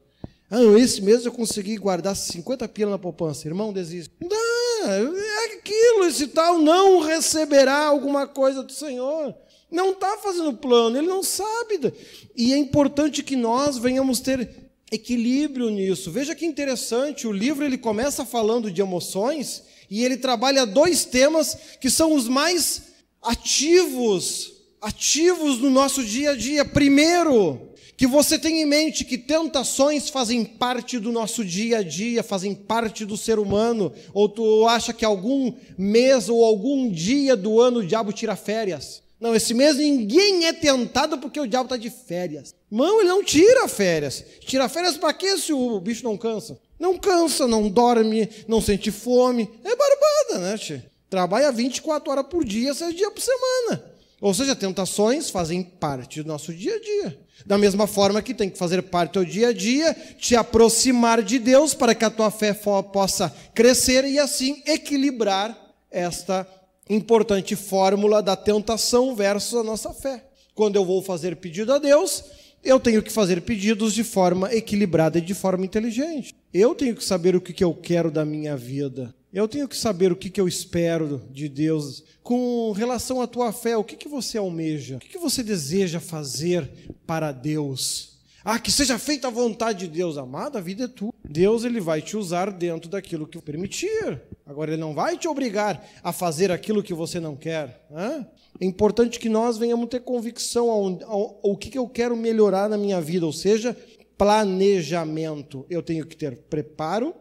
Ah, 0.52 0.62
esse 0.78 1.02
mês 1.02 1.26
eu 1.26 1.32
consegui 1.32 1.78
guardar 1.78 2.16
50 2.16 2.68
pila 2.68 2.92
na 2.92 3.00
poupança. 3.00 3.48
Irmão, 3.48 3.74
desiste. 3.74 4.14
Não 4.22 4.61
é 4.84 5.56
aquilo, 5.56 6.06
esse 6.06 6.28
tal 6.28 6.58
não 6.60 7.00
receberá 7.00 7.86
alguma 7.86 8.28
coisa 8.28 8.64
do 8.64 8.72
Senhor 8.72 9.36
não 9.72 9.92
está 9.92 10.18
fazendo 10.18 10.54
plano, 10.54 10.98
ele 10.98 11.08
não 11.08 11.24
sabe. 11.24 11.94
E 12.36 12.54
é 12.54 12.58
importante 12.58 13.24
que 13.24 13.38
nós 13.38 13.78
venhamos 13.78 14.20
ter 14.20 14.50
equilíbrio 14.92 15.70
nisso. 15.70 16.12
Veja 16.12 16.36
que 16.36 16.46
interessante, 16.46 17.26
o 17.26 17.32
livro 17.32 17.64
ele 17.64 17.78
começa 17.78 18.26
falando 18.26 18.70
de 18.70 18.82
emoções 18.82 19.64
e 19.90 20.04
ele 20.04 20.18
trabalha 20.18 20.66
dois 20.66 21.06
temas 21.06 21.58
que 21.80 21.90
são 21.90 22.14
os 22.14 22.28
mais 22.28 22.84
ativos, 23.22 24.52
ativos 24.82 25.60
no 25.60 25.70
nosso 25.70 26.04
dia 26.04 26.32
a 26.32 26.36
dia. 26.36 26.66
Primeiro, 26.66 27.71
que 28.02 28.08
você 28.08 28.40
tenha 28.40 28.64
em 28.64 28.66
mente 28.66 29.06
que 29.06 29.16
tentações 29.16 30.10
fazem 30.10 30.44
parte 30.44 30.98
do 30.98 31.12
nosso 31.12 31.46
dia 31.46 31.78
a 31.78 31.84
dia, 31.84 32.24
fazem 32.24 32.56
parte 32.56 33.06
do 33.06 33.16
ser 33.16 33.38
humano, 33.38 33.94
ou 34.12 34.28
tu 34.28 34.68
acha 34.68 34.92
que 34.92 35.06
algum 35.06 35.54
mês 35.78 36.28
ou 36.28 36.44
algum 36.44 36.90
dia 36.90 37.36
do 37.36 37.62
ano 37.62 37.78
o 37.78 37.86
diabo 37.86 38.12
tira 38.12 38.36
férias? 38.36 39.04
Não, 39.20 39.36
esse 39.36 39.54
mês 39.54 39.78
ninguém 39.78 40.48
é 40.48 40.52
tentado 40.52 41.20
porque 41.20 41.40
o 41.40 41.46
diabo 41.46 41.66
está 41.66 41.78
de 41.78 41.92
férias. 41.92 42.56
Não, 42.72 43.02
ele 43.02 43.10
não 43.10 43.24
tira 43.24 43.68
férias. 43.68 44.26
Tira 44.48 44.68
férias 44.68 44.98
para 44.98 45.14
quê 45.14 45.38
se 45.38 45.54
o 45.54 45.80
bicho 45.80 46.04
não 46.04 46.18
cansa? 46.18 46.60
Não 46.80 46.98
cansa, 46.98 47.46
não 47.46 47.70
dorme, 47.70 48.28
não 48.48 48.60
sente 48.60 48.90
fome. 48.90 49.48
É 49.64 49.76
barbada, 49.76 50.50
né, 50.50 50.58
tchê? 50.58 50.82
Trabalha 51.08 51.52
24 51.52 52.12
horas 52.12 52.26
por 52.26 52.44
dia, 52.44 52.74
6 52.74 52.96
dias 52.96 53.14
por 53.14 53.22
semana. 53.22 53.92
Ou 54.20 54.34
seja, 54.34 54.56
tentações 54.56 55.30
fazem 55.30 55.62
parte 55.62 56.24
do 56.24 56.28
nosso 56.28 56.52
dia 56.52 56.76
a 56.76 56.80
dia. 56.80 57.20
Da 57.46 57.58
mesma 57.58 57.88
forma 57.88 58.22
que 58.22 58.34
tem 58.34 58.50
que 58.50 58.58
fazer 58.58 58.82
parte 58.84 59.14
do 59.14 59.26
dia 59.26 59.50
a 59.50 59.54
dia, 59.54 59.96
te 60.18 60.36
aproximar 60.36 61.22
de 61.22 61.40
Deus 61.40 61.74
para 61.74 61.96
que 61.96 62.06
a 62.06 62.10
tua 62.10 62.32
fé 62.32 62.54
possa 62.54 63.34
crescer 63.54 64.06
e 64.06 64.20
assim 64.20 64.62
equilibrar 64.66 65.58
esta 65.90 66.48
importante 66.90 67.56
fórmula 67.56 68.22
da 68.22 68.36
tentação 68.36 69.16
versus 69.16 69.60
a 69.60 69.64
nossa 69.64 69.94
fé. 69.94 70.24
Quando 70.54 70.76
eu 70.76 70.86
vou 70.86 71.02
fazer 71.02 71.38
pedido 71.38 71.74
a 71.74 71.80
Deus, 71.80 72.24
eu 72.64 72.80
tenho 72.80 73.02
que 73.02 73.12
fazer 73.12 73.42
pedidos 73.42 73.94
de 73.94 74.04
forma 74.04 74.54
equilibrada 74.54 75.18
e 75.18 75.22
de 75.22 75.34
forma 75.34 75.66
inteligente. 75.66 76.36
Eu 76.54 76.76
tenho 76.76 76.96
que 76.96 77.04
saber 77.04 77.36
o 77.36 77.42
que 77.42 77.64
eu 77.64 77.74
quero 77.74 78.12
da 78.12 78.26
minha 78.26 78.56
vida. 78.56 79.14
Eu 79.34 79.48
tenho 79.48 79.68
que 79.68 79.78
saber 79.78 80.12
o 80.12 80.16
que 80.16 80.42
eu 80.42 80.48
espero 80.48 81.22
de 81.32 81.48
Deus. 81.48 82.04
Com 82.22 82.74
relação 82.74 83.22
à 83.22 83.28
tua 83.28 83.54
fé, 83.54 83.78
o 83.78 83.84
que 83.84 84.10
você 84.10 84.38
almeja? 84.38 84.98
O 84.98 85.00
que 85.00 85.18
você 85.18 85.42
deseja 85.42 86.02
fazer 86.02 86.70
para 87.08 87.32
Deus? 87.32 88.20
Ah, 88.44 88.60
que 88.60 88.72
seja 88.72 88.98
feita 89.00 89.28
a 89.28 89.32
vontade 89.32 89.88
de 89.88 89.88
Deus, 89.88 90.18
amado, 90.18 90.58
a 90.58 90.62
vida 90.62 90.86
é 90.86 90.88
tua. 90.88 91.14
Deus 91.24 91.64
ele 91.64 91.80
vai 91.80 92.02
te 92.02 92.18
usar 92.18 92.52
dentro 92.52 92.90
daquilo 92.90 93.28
que 93.28 93.40
permitir. 93.40 94.22
Agora 94.46 94.72
ele 94.72 94.82
não 94.82 94.94
vai 94.94 95.18
te 95.18 95.28
obrigar 95.28 95.82
a 96.04 96.12
fazer 96.12 96.52
aquilo 96.52 96.84
que 96.84 96.94
você 96.94 97.20
não 97.20 97.36
quer. 97.36 97.86
Né? 97.90 98.28
É 98.60 98.66
importante 98.66 99.20
que 99.20 99.30
nós 99.30 99.58
venhamos 99.58 99.88
ter 99.88 100.02
convicção 100.02 100.70
ao, 100.70 101.04
ao, 101.06 101.40
ao 101.44 101.58
que, 101.58 101.70
que 101.70 101.78
eu 101.78 101.88
quero 101.88 102.18
melhorar 102.18 102.68
na 102.68 102.78
minha 102.78 103.00
vida, 103.00 103.26
ou 103.26 103.32
seja, 103.32 103.78
planejamento. 104.18 105.66
Eu 105.70 105.82
tenho 105.82 106.06
que 106.06 106.18
ter 106.18 106.36
preparo, 106.36 107.14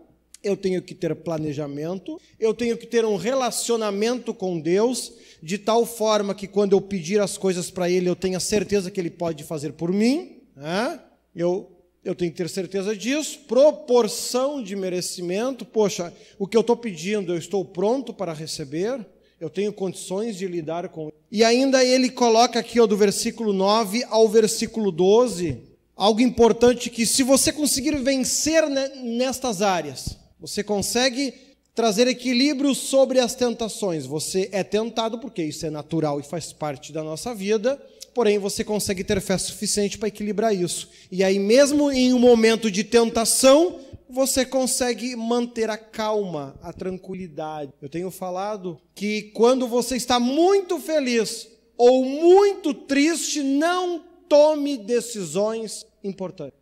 eu 0.43 0.57
tenho 0.57 0.81
que 0.83 0.95
ter 0.95 1.15
planejamento, 1.15 2.21
eu 2.39 2.55
tenho 2.55 2.77
que 2.77 2.87
ter 2.87 3.05
um 3.05 3.17
relacionamento 3.17 4.33
com 4.33 4.59
Deus, 4.59 5.13
de 5.43 5.59
tal 5.59 5.85
forma 5.87 6.35
que 6.35 6.47
quando 6.47 6.73
eu 6.73 6.81
pedir 6.81 7.21
as 7.21 7.37
coisas 7.37 7.71
para 7.71 7.89
Ele, 7.89 8.09
eu 8.09 8.17
tenha 8.17 8.41
certeza 8.41 8.91
que 8.91 9.01
Ele 9.01 9.11
pode 9.11 9.45
fazer 9.45 9.73
por 9.73 9.93
mim. 9.93 10.43
Né? 10.57 11.01
Eu, 11.35 11.71
eu 12.05 12.15
tenho 12.15 12.31
que 12.31 12.37
ter 12.37 12.49
certeza 12.49 12.97
disso. 12.97 13.41
Proporção 13.47 14.63
de 14.63 14.77
merecimento. 14.77 15.65
Poxa, 15.65 16.13
o 16.39 16.47
que 16.47 16.57
eu 16.57 16.63
estou 16.63 16.77
pedindo, 16.77 17.33
eu 17.33 17.39
estou 17.39 17.65
pronto 17.65 18.13
para 18.13 18.33
receber. 18.33 19.07
Eu 19.41 19.49
tenho 19.49 19.73
condições 19.73 20.37
de 20.37 20.47
lidar 20.47 20.89
com. 20.91 21.11
E 21.33 21.43
ainda 21.43 21.83
ele 21.83 22.11
coloca 22.11 22.59
aqui, 22.59 22.79
ó, 22.79 22.87
do 22.87 22.97
versículo 22.97 23.53
9 23.53 24.05
ao 24.11 24.29
versículo 24.29 24.91
12, 24.93 25.63
algo 25.97 26.21
importante 26.21 26.91
que, 26.91 27.07
se 27.07 27.23
você 27.23 27.51
conseguir 27.51 27.97
vencer 28.03 28.69
nestas 28.69 29.63
áreas, 29.63 30.20
você 30.41 30.63
consegue 30.63 31.35
trazer 31.75 32.09
equilíbrio 32.09 32.75
sobre 32.75 33.21
as 33.21 33.35
tentações. 33.35 34.07
Você 34.07 34.49
é 34.53 34.65
tentado, 34.65 35.19
porque 35.19 35.43
isso 35.43 35.65
é 35.67 35.71
natural 35.71 36.19
e 36.19 36.23
faz 36.23 36.53
parte 36.53 36.93
da 36.93 37.03
nossa 37.03 37.35
vida 37.35 37.81
porém 38.15 38.39
você 38.39 38.65
consegue 38.65 39.05
ter 39.05 39.21
fé 39.21 39.39
suficiente 39.39 39.99
para 39.99 40.09
equilibrar 40.09 40.55
isso. 40.55 40.89
E 41.11 41.23
aí, 41.23 41.39
mesmo 41.39 41.91
em 41.91 42.13
um 42.13 42.19
momento 42.19 42.71
de 42.71 42.85
tentação, 42.85 43.81
você 44.09 44.45
consegue 44.45 45.15
manter 45.15 45.71
a 45.71 45.77
calma, 45.77 46.59
a 46.63 46.73
tranquilidade. 46.73 47.73
Eu 47.81 47.89
tenho 47.89 48.11
falado 48.11 48.81
que 48.95 49.31
quando 49.35 49.69
você 49.69 49.97
está 49.97 50.19
muito 50.19 50.79
feliz 50.81 51.49
ou 51.77 52.05
muito 52.05 52.75
triste, 52.75 53.43
não 53.43 54.05
tome 54.29 54.77
decisões 54.77 55.87
importantes. 56.03 56.59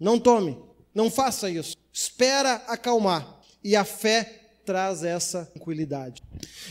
Não 0.00 0.18
tome, 0.18 0.56
não 0.94 1.10
faça 1.10 1.48
isso. 1.50 1.76
Espera 1.98 2.56
acalmar. 2.68 3.40
E 3.64 3.74
a 3.74 3.82
fé 3.82 4.42
traz 4.66 5.02
essa 5.02 5.46
tranquilidade. 5.46 6.22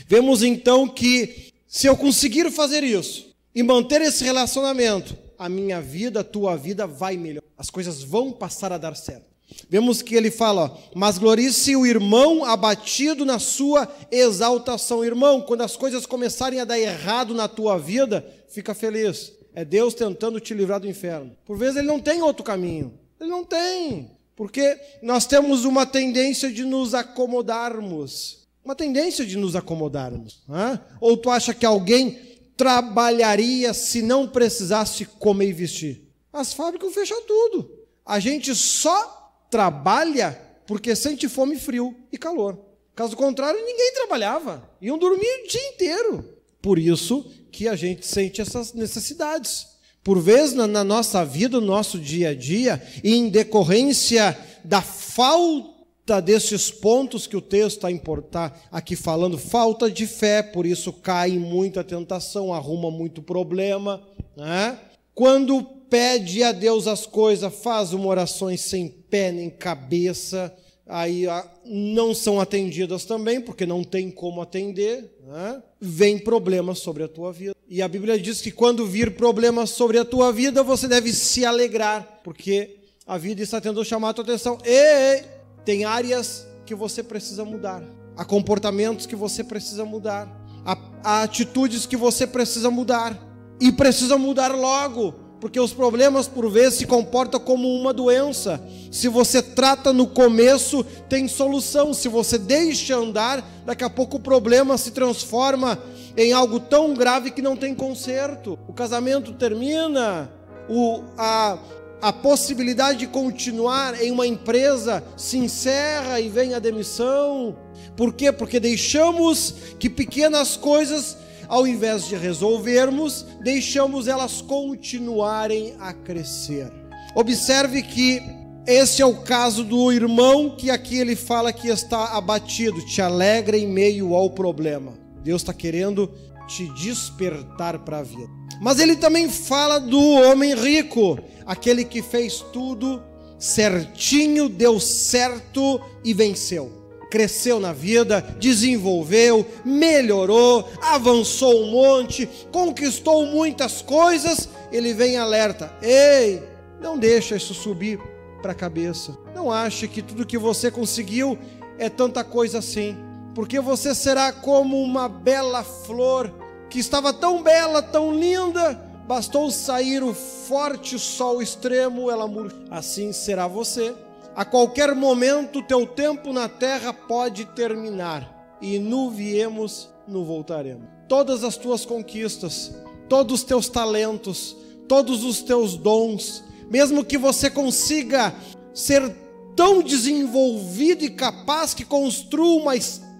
Vemos 0.06 0.44
então 0.44 0.86
que 0.88 1.52
se 1.66 1.88
eu 1.88 1.96
conseguir 1.96 2.48
fazer 2.52 2.84
isso, 2.84 3.34
e 3.52 3.60
manter 3.60 4.00
esse 4.02 4.22
relacionamento, 4.22 5.18
a 5.36 5.48
minha 5.48 5.80
vida, 5.80 6.20
a 6.20 6.24
tua 6.24 6.56
vida 6.56 6.86
vai 6.86 7.16
melhorar. 7.16 7.44
As 7.58 7.70
coisas 7.70 8.04
vão 8.04 8.30
passar 8.30 8.72
a 8.72 8.78
dar 8.78 8.94
certo. 8.94 9.24
Vemos 9.68 10.00
que 10.00 10.14
ele 10.14 10.30
fala, 10.30 10.78
mas 10.94 11.18
glorice 11.18 11.74
o 11.74 11.84
irmão 11.84 12.44
abatido 12.44 13.24
na 13.24 13.40
sua 13.40 13.92
exaltação. 14.12 15.04
Irmão, 15.04 15.40
quando 15.40 15.62
as 15.62 15.76
coisas 15.76 16.06
começarem 16.06 16.60
a 16.60 16.64
dar 16.64 16.78
errado 16.78 17.34
na 17.34 17.48
tua 17.48 17.78
vida, 17.78 18.24
fica 18.48 18.74
feliz. 18.74 19.32
É 19.52 19.64
Deus 19.64 19.92
tentando 19.92 20.38
te 20.38 20.54
livrar 20.54 20.78
do 20.78 20.88
inferno. 20.88 21.36
Por 21.44 21.58
vezes 21.58 21.78
ele 21.78 21.88
não 21.88 21.98
tem 21.98 22.22
outro 22.22 22.44
caminho. 22.44 22.96
Ele 23.18 23.28
não 23.28 23.42
tem. 23.42 24.15
Porque 24.36 24.78
nós 25.02 25.26
temos 25.26 25.64
uma 25.64 25.86
tendência 25.86 26.52
de 26.52 26.62
nos 26.62 26.94
acomodarmos. 26.94 28.46
Uma 28.62 28.74
tendência 28.74 29.24
de 29.24 29.36
nos 29.36 29.56
acomodarmos. 29.56 30.42
Né? 30.46 30.78
Ou 31.00 31.16
tu 31.16 31.30
acha 31.30 31.54
que 31.54 31.64
alguém 31.64 32.20
trabalharia 32.54 33.72
se 33.72 34.02
não 34.02 34.28
precisasse 34.28 35.06
comer 35.06 35.48
e 35.48 35.52
vestir? 35.52 36.02
As 36.32 36.52
fábricas 36.52 36.92
fecham 36.92 37.22
tudo. 37.22 37.70
A 38.04 38.20
gente 38.20 38.54
só 38.54 39.46
trabalha 39.50 40.38
porque 40.66 40.94
sente 40.94 41.28
fome, 41.28 41.56
frio 41.56 41.96
e 42.12 42.18
calor. 42.18 42.58
Caso 42.94 43.16
contrário, 43.16 43.58
ninguém 43.64 43.92
trabalhava. 43.94 44.68
Iam 44.80 44.98
dormir 44.98 45.44
o 45.44 45.48
dia 45.48 45.68
inteiro. 45.68 46.36
Por 46.60 46.78
isso 46.78 47.30
que 47.50 47.68
a 47.68 47.76
gente 47.76 48.06
sente 48.06 48.40
essas 48.40 48.72
necessidades. 48.72 49.75
Por 50.06 50.20
vezes, 50.20 50.54
na, 50.54 50.68
na 50.68 50.84
nossa 50.84 51.24
vida, 51.24 51.58
no 51.60 51.66
nosso 51.66 51.98
dia 51.98 52.28
a 52.28 52.34
dia, 52.34 52.80
em 53.02 53.28
decorrência 53.28 54.38
da 54.62 54.80
falta 54.80 56.22
desses 56.22 56.70
pontos 56.70 57.26
que 57.26 57.36
o 57.36 57.40
texto 57.40 57.88
está 57.88 58.20
tá 58.30 58.54
aqui 58.70 58.94
falando, 58.94 59.36
falta 59.36 59.90
de 59.90 60.06
fé, 60.06 60.44
por 60.44 60.64
isso 60.64 60.92
cai 60.92 61.32
muita 61.32 61.82
tentação, 61.82 62.54
arruma 62.54 62.88
muito 62.88 63.20
problema. 63.20 64.00
Né? 64.36 64.78
Quando 65.12 65.60
pede 65.90 66.44
a 66.44 66.52
Deus 66.52 66.86
as 66.86 67.04
coisas, 67.04 67.52
faz 67.52 67.92
uma 67.92 68.06
orações 68.06 68.60
sem 68.60 68.86
pé 68.86 69.32
nem 69.32 69.50
cabeça, 69.50 70.56
aí 70.86 71.26
ah, 71.26 71.44
não 71.64 72.14
são 72.14 72.38
atendidas 72.38 73.04
também, 73.04 73.40
porque 73.40 73.66
não 73.66 73.82
tem 73.82 74.12
como 74.12 74.40
atender, 74.40 75.18
né? 75.26 75.60
vem 75.80 76.16
problemas 76.16 76.78
sobre 76.78 77.02
a 77.02 77.08
tua 77.08 77.32
vida. 77.32 77.55
E 77.68 77.82
a 77.82 77.88
Bíblia 77.88 78.16
diz 78.16 78.40
que 78.40 78.52
quando 78.52 78.86
vir 78.86 79.16
problemas 79.16 79.70
sobre 79.70 79.98
a 79.98 80.04
tua 80.04 80.32
vida, 80.32 80.62
você 80.62 80.86
deve 80.86 81.12
se 81.12 81.44
alegrar, 81.44 82.20
porque 82.22 82.76
a 83.04 83.18
vida 83.18 83.42
está 83.42 83.60
tendo 83.60 83.84
chamado 83.84 84.10
a 84.12 84.14
tua 84.14 84.24
atenção. 84.24 84.56
Ei, 84.64 85.16
ei, 85.16 85.24
tem 85.64 85.84
áreas 85.84 86.46
que 86.64 86.76
você 86.76 87.02
precisa 87.02 87.44
mudar, 87.44 87.82
há 88.16 88.24
comportamentos 88.24 89.04
que 89.04 89.16
você 89.16 89.42
precisa 89.42 89.84
mudar, 89.84 90.28
há, 90.64 90.78
há 91.02 91.22
atitudes 91.24 91.86
que 91.86 91.96
você 91.96 92.24
precisa 92.24 92.70
mudar, 92.70 93.20
e 93.60 93.72
precisa 93.72 94.16
mudar 94.16 94.54
logo, 94.54 95.12
porque 95.40 95.58
os 95.58 95.72
problemas 95.72 96.28
por 96.28 96.48
vezes 96.48 96.78
se 96.78 96.86
comportam 96.86 97.40
como 97.40 97.68
uma 97.68 97.92
doença. 97.92 98.62
Se 98.92 99.08
você 99.08 99.42
trata 99.42 99.92
no 99.92 100.06
começo, 100.06 100.84
tem 101.08 101.26
solução. 101.28 101.92
Se 101.92 102.08
você 102.08 102.38
deixa 102.38 102.96
andar, 102.96 103.44
daqui 103.64 103.84
a 103.84 103.90
pouco 103.90 104.16
o 104.16 104.20
problema 104.20 104.78
se 104.78 104.92
transforma 104.92 105.78
em 106.16 106.32
algo 106.32 106.58
tão 106.58 106.94
grave 106.94 107.30
que 107.30 107.42
não 107.42 107.56
tem 107.56 107.74
conserto. 107.74 108.58
O 108.66 108.72
casamento 108.72 109.32
termina, 109.32 110.30
o, 110.68 111.02
a, 111.18 111.58
a 112.00 112.12
possibilidade 112.12 113.00
de 113.00 113.06
continuar 113.06 114.00
em 114.00 114.10
uma 114.10 114.26
empresa 114.26 115.02
se 115.16 115.36
encerra 115.36 116.18
e 116.20 116.28
vem 116.28 116.54
a 116.54 116.58
demissão. 116.58 117.56
Por 117.96 118.14
quê? 118.14 118.32
Porque 118.32 118.58
deixamos 118.58 119.54
que 119.78 119.90
pequenas 119.90 120.56
coisas, 120.56 121.16
ao 121.48 121.66
invés 121.66 122.06
de 122.06 122.16
resolvermos, 122.16 123.26
deixamos 123.42 124.08
elas 124.08 124.40
continuarem 124.40 125.74
a 125.78 125.92
crescer. 125.92 126.72
Observe 127.14 127.82
que 127.82 128.22
esse 128.66 129.00
é 129.00 129.06
o 129.06 129.22
caso 129.22 129.62
do 129.62 129.92
irmão 129.92 130.50
que 130.50 130.70
aqui 130.70 130.98
ele 130.98 131.14
fala 131.14 131.52
que 131.52 131.68
está 131.68 132.16
abatido, 132.16 132.84
te 132.84 133.00
alegra 133.00 133.56
em 133.56 133.66
meio 133.66 134.14
ao 134.14 134.28
problema. 134.30 135.05
Deus 135.26 135.42
está 135.42 135.52
querendo 135.52 136.08
te 136.46 136.68
despertar 136.68 137.80
para 137.80 137.98
a 137.98 138.02
vida. 138.04 138.30
Mas 138.60 138.78
ele 138.78 138.94
também 138.94 139.28
fala 139.28 139.80
do 139.80 140.00
homem 140.00 140.54
rico, 140.54 141.18
aquele 141.44 141.84
que 141.84 142.00
fez 142.00 142.44
tudo 142.52 143.02
certinho, 143.36 144.48
deu 144.48 144.78
certo 144.78 145.80
e 146.04 146.14
venceu. 146.14 146.70
Cresceu 147.10 147.58
na 147.58 147.72
vida, 147.72 148.20
desenvolveu, 148.38 149.44
melhorou, 149.64 150.68
avançou 150.80 151.64
um 151.64 151.72
monte, 151.72 152.28
conquistou 152.52 153.26
muitas 153.26 153.82
coisas. 153.82 154.48
Ele 154.70 154.94
vem 154.94 155.16
alerta: 155.16 155.76
ei, 155.82 156.40
não 156.80 156.96
deixa 156.96 157.34
isso 157.34 157.52
subir 157.52 157.98
para 158.40 158.52
a 158.52 158.54
cabeça. 158.54 159.18
Não 159.34 159.50
ache 159.50 159.88
que 159.88 160.02
tudo 160.02 160.24
que 160.24 160.38
você 160.38 160.70
conseguiu 160.70 161.36
é 161.78 161.88
tanta 161.88 162.22
coisa 162.22 162.58
assim, 162.58 162.96
porque 163.36 163.60
você 163.60 163.94
será 163.94 164.32
como 164.32 164.80
uma 164.80 165.10
bela 165.10 165.62
flor 165.62 166.32
que 166.70 166.78
estava 166.78 167.12
tão 167.12 167.42
bela, 167.42 167.82
tão 167.82 168.10
linda, 168.10 168.72
bastou 169.06 169.50
sair 169.50 170.02
o 170.02 170.14
forte 170.14 170.98
sol 170.98 171.42
extremo, 171.42 172.10
ela 172.10 172.26
murchou. 172.26 172.58
Assim 172.70 173.12
será 173.12 173.46
você. 173.46 173.94
A 174.34 174.42
qualquer 174.42 174.94
momento, 174.94 175.62
teu 175.62 175.86
tempo 175.86 176.32
na 176.32 176.48
terra 176.48 176.94
pode 176.94 177.44
terminar, 177.44 178.56
e 178.58 178.78
no 178.78 179.10
viemos, 179.10 179.90
no 180.08 180.24
voltaremos. 180.24 180.88
Todas 181.06 181.44
as 181.44 181.58
tuas 181.58 181.84
conquistas, 181.84 182.74
todos 183.06 183.40
os 183.40 183.44
teus 183.44 183.68
talentos, 183.68 184.56
todos 184.88 185.22
os 185.22 185.42
teus 185.42 185.76
dons, 185.76 186.42
mesmo 186.70 187.04
que 187.04 187.18
você 187.18 187.50
consiga 187.50 188.34
ser 188.72 189.14
tão 189.54 189.82
desenvolvido 189.82 191.04
e 191.04 191.10
capaz 191.10 191.74
que 191.74 191.84
construa 191.84 192.62
uma 192.62 192.74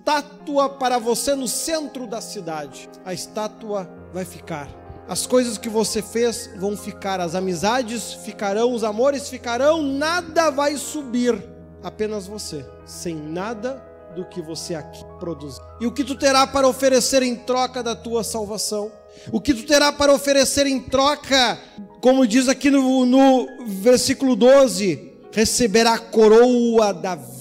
estátua 0.07 0.69
para 0.69 0.99
você 0.99 1.35
no 1.35 1.49
centro 1.49 2.07
da 2.07 2.21
cidade. 2.21 2.89
A 3.05 3.13
estátua 3.13 3.91
vai 4.13 4.25
ficar. 4.25 4.69
As 5.09 5.27
coisas 5.27 5.59
que 5.59 5.69
você 5.69 6.01
fez 6.01 6.49
vão 6.57 6.77
ficar, 6.77 7.21
as 7.21 7.35
amizades 7.35 8.13
ficarão, 8.13 8.73
os 8.73 8.85
amores 8.85 9.29
ficarão, 9.29 9.83
nada 9.83 10.51
vai 10.51 10.77
subir, 10.77 11.45
apenas 11.83 12.27
você, 12.29 12.65
sem 12.85 13.17
nada 13.17 13.83
do 14.15 14.25
que 14.25 14.41
você 14.41 14.77
aqui 14.77 15.05
produz. 15.19 15.61
E 15.81 15.87
o 15.87 15.93
que 15.93 16.05
tu 16.05 16.15
terá 16.15 16.47
para 16.47 16.69
oferecer 16.69 17.23
em 17.25 17.35
troca 17.35 17.83
da 17.83 17.97
tua 17.97 18.23
salvação? 18.23 18.93
O 19.33 19.41
que 19.41 19.55
tu 19.55 19.65
terá 19.65 19.93
para 19.93 20.13
oferecer 20.13 20.69
em 20.69 20.81
troca, 20.81 21.59
como 22.01 22.27
diz 22.27 22.49
aqui 22.49 22.71
no, 22.71 23.05
no 23.05 23.47
versículo 23.67 24.37
12: 24.37 25.21
receberá 25.33 25.95
a 25.95 25.99
coroa 25.99 26.93
da 26.93 27.17
vida 27.17 27.36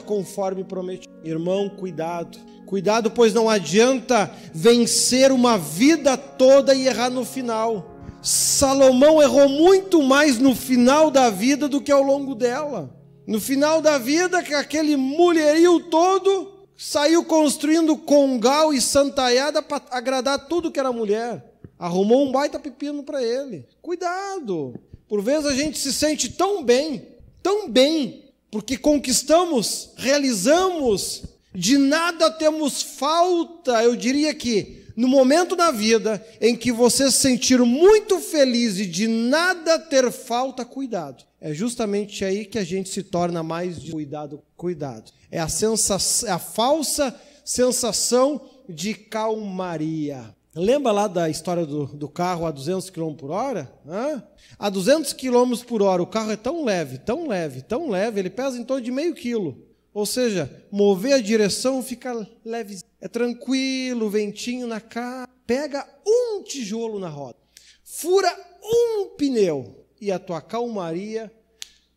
conforme 0.00 0.64
prometido. 0.64 1.12
Irmão, 1.24 1.68
cuidado. 1.68 2.38
Cuidado, 2.66 3.10
pois 3.10 3.34
não 3.34 3.48
adianta 3.48 4.30
vencer 4.52 5.30
uma 5.30 5.58
vida 5.58 6.16
toda 6.16 6.74
e 6.74 6.86
errar 6.86 7.10
no 7.10 7.24
final. 7.24 7.92
Salomão 8.22 9.20
errou 9.20 9.48
muito 9.48 10.02
mais 10.02 10.38
no 10.38 10.54
final 10.54 11.10
da 11.10 11.28
vida 11.28 11.68
do 11.68 11.80
que 11.80 11.90
ao 11.90 12.02
longo 12.02 12.34
dela. 12.34 12.94
No 13.26 13.40
final 13.40 13.80
da 13.82 13.98
vida, 13.98 14.38
aquele 14.38 14.96
mulherio 14.96 15.80
todo 15.80 16.66
saiu 16.76 17.24
construindo 17.24 17.96
congal 17.96 18.72
e 18.72 18.80
santaiada 18.80 19.62
para 19.62 19.82
agradar 19.90 20.46
tudo 20.48 20.70
que 20.70 20.80
era 20.80 20.92
mulher. 20.92 21.44
Arrumou 21.78 22.26
um 22.26 22.32
baita 22.32 22.58
pepino 22.58 23.02
para 23.02 23.22
ele. 23.22 23.66
Cuidado. 23.80 24.74
Por 25.08 25.20
vezes 25.20 25.46
a 25.46 25.54
gente 25.54 25.78
se 25.78 25.92
sente 25.92 26.30
tão 26.30 26.62
bem, 26.64 27.08
tão 27.42 27.68
bem, 27.68 28.21
porque 28.52 28.76
conquistamos, 28.76 29.92
realizamos, 29.96 31.22
de 31.54 31.78
nada 31.78 32.30
temos 32.30 32.82
falta. 32.82 33.82
Eu 33.82 33.96
diria 33.96 34.34
que 34.34 34.84
no 34.94 35.08
momento 35.08 35.56
da 35.56 35.70
vida 35.70 36.22
em 36.38 36.54
que 36.54 36.70
você 36.70 37.10
se 37.10 37.16
sentir 37.16 37.58
muito 37.60 38.20
feliz 38.20 38.78
e 38.78 38.84
de 38.84 39.08
nada 39.08 39.78
ter 39.78 40.12
falta, 40.12 40.66
cuidado. 40.66 41.24
É 41.40 41.54
justamente 41.54 42.26
aí 42.26 42.44
que 42.44 42.58
a 42.58 42.64
gente 42.64 42.90
se 42.90 43.02
torna 43.02 43.42
mais 43.42 43.80
de 43.80 43.90
cuidado, 43.90 44.42
cuidado. 44.54 45.10
É 45.30 45.40
a 45.40 45.48
sensação, 45.48 46.28
é 46.28 46.32
a 46.32 46.38
falsa 46.38 47.18
sensação 47.42 48.38
de 48.68 48.92
calmaria. 48.92 50.36
Lembra 50.54 50.92
lá 50.92 51.08
da 51.08 51.30
história 51.30 51.64
do, 51.64 51.86
do 51.86 52.08
carro 52.08 52.44
a 52.44 52.50
200 52.50 52.90
km 52.90 53.14
por 53.14 53.30
hora? 53.30 53.72
Hã? 53.86 54.22
A 54.58 54.68
200 54.68 55.14
km 55.14 55.56
por 55.66 55.80
hora, 55.80 56.02
o 56.02 56.06
carro 56.06 56.30
é 56.30 56.36
tão 56.36 56.62
leve, 56.62 56.98
tão 56.98 57.26
leve, 57.26 57.62
tão 57.62 57.88
leve, 57.88 58.20
ele 58.20 58.28
pesa 58.28 58.58
em 58.58 58.64
torno 58.64 58.84
de 58.84 58.90
meio 58.90 59.14
quilo. 59.14 59.66
Ou 59.94 60.04
seja, 60.04 60.50
mover 60.70 61.14
a 61.14 61.20
direção 61.20 61.82
fica 61.82 62.26
leve, 62.44 62.80
é 63.00 63.08
tranquilo, 63.08 64.10
ventinho 64.10 64.66
na 64.66 64.80
cara. 64.80 65.28
Pega 65.46 65.86
um 66.06 66.42
tijolo 66.42 66.98
na 66.98 67.08
roda, 67.08 67.36
fura 67.82 68.30
um 68.62 69.08
pneu 69.16 69.86
e 70.00 70.12
a 70.12 70.18
tua 70.18 70.40
calmaria 70.40 71.32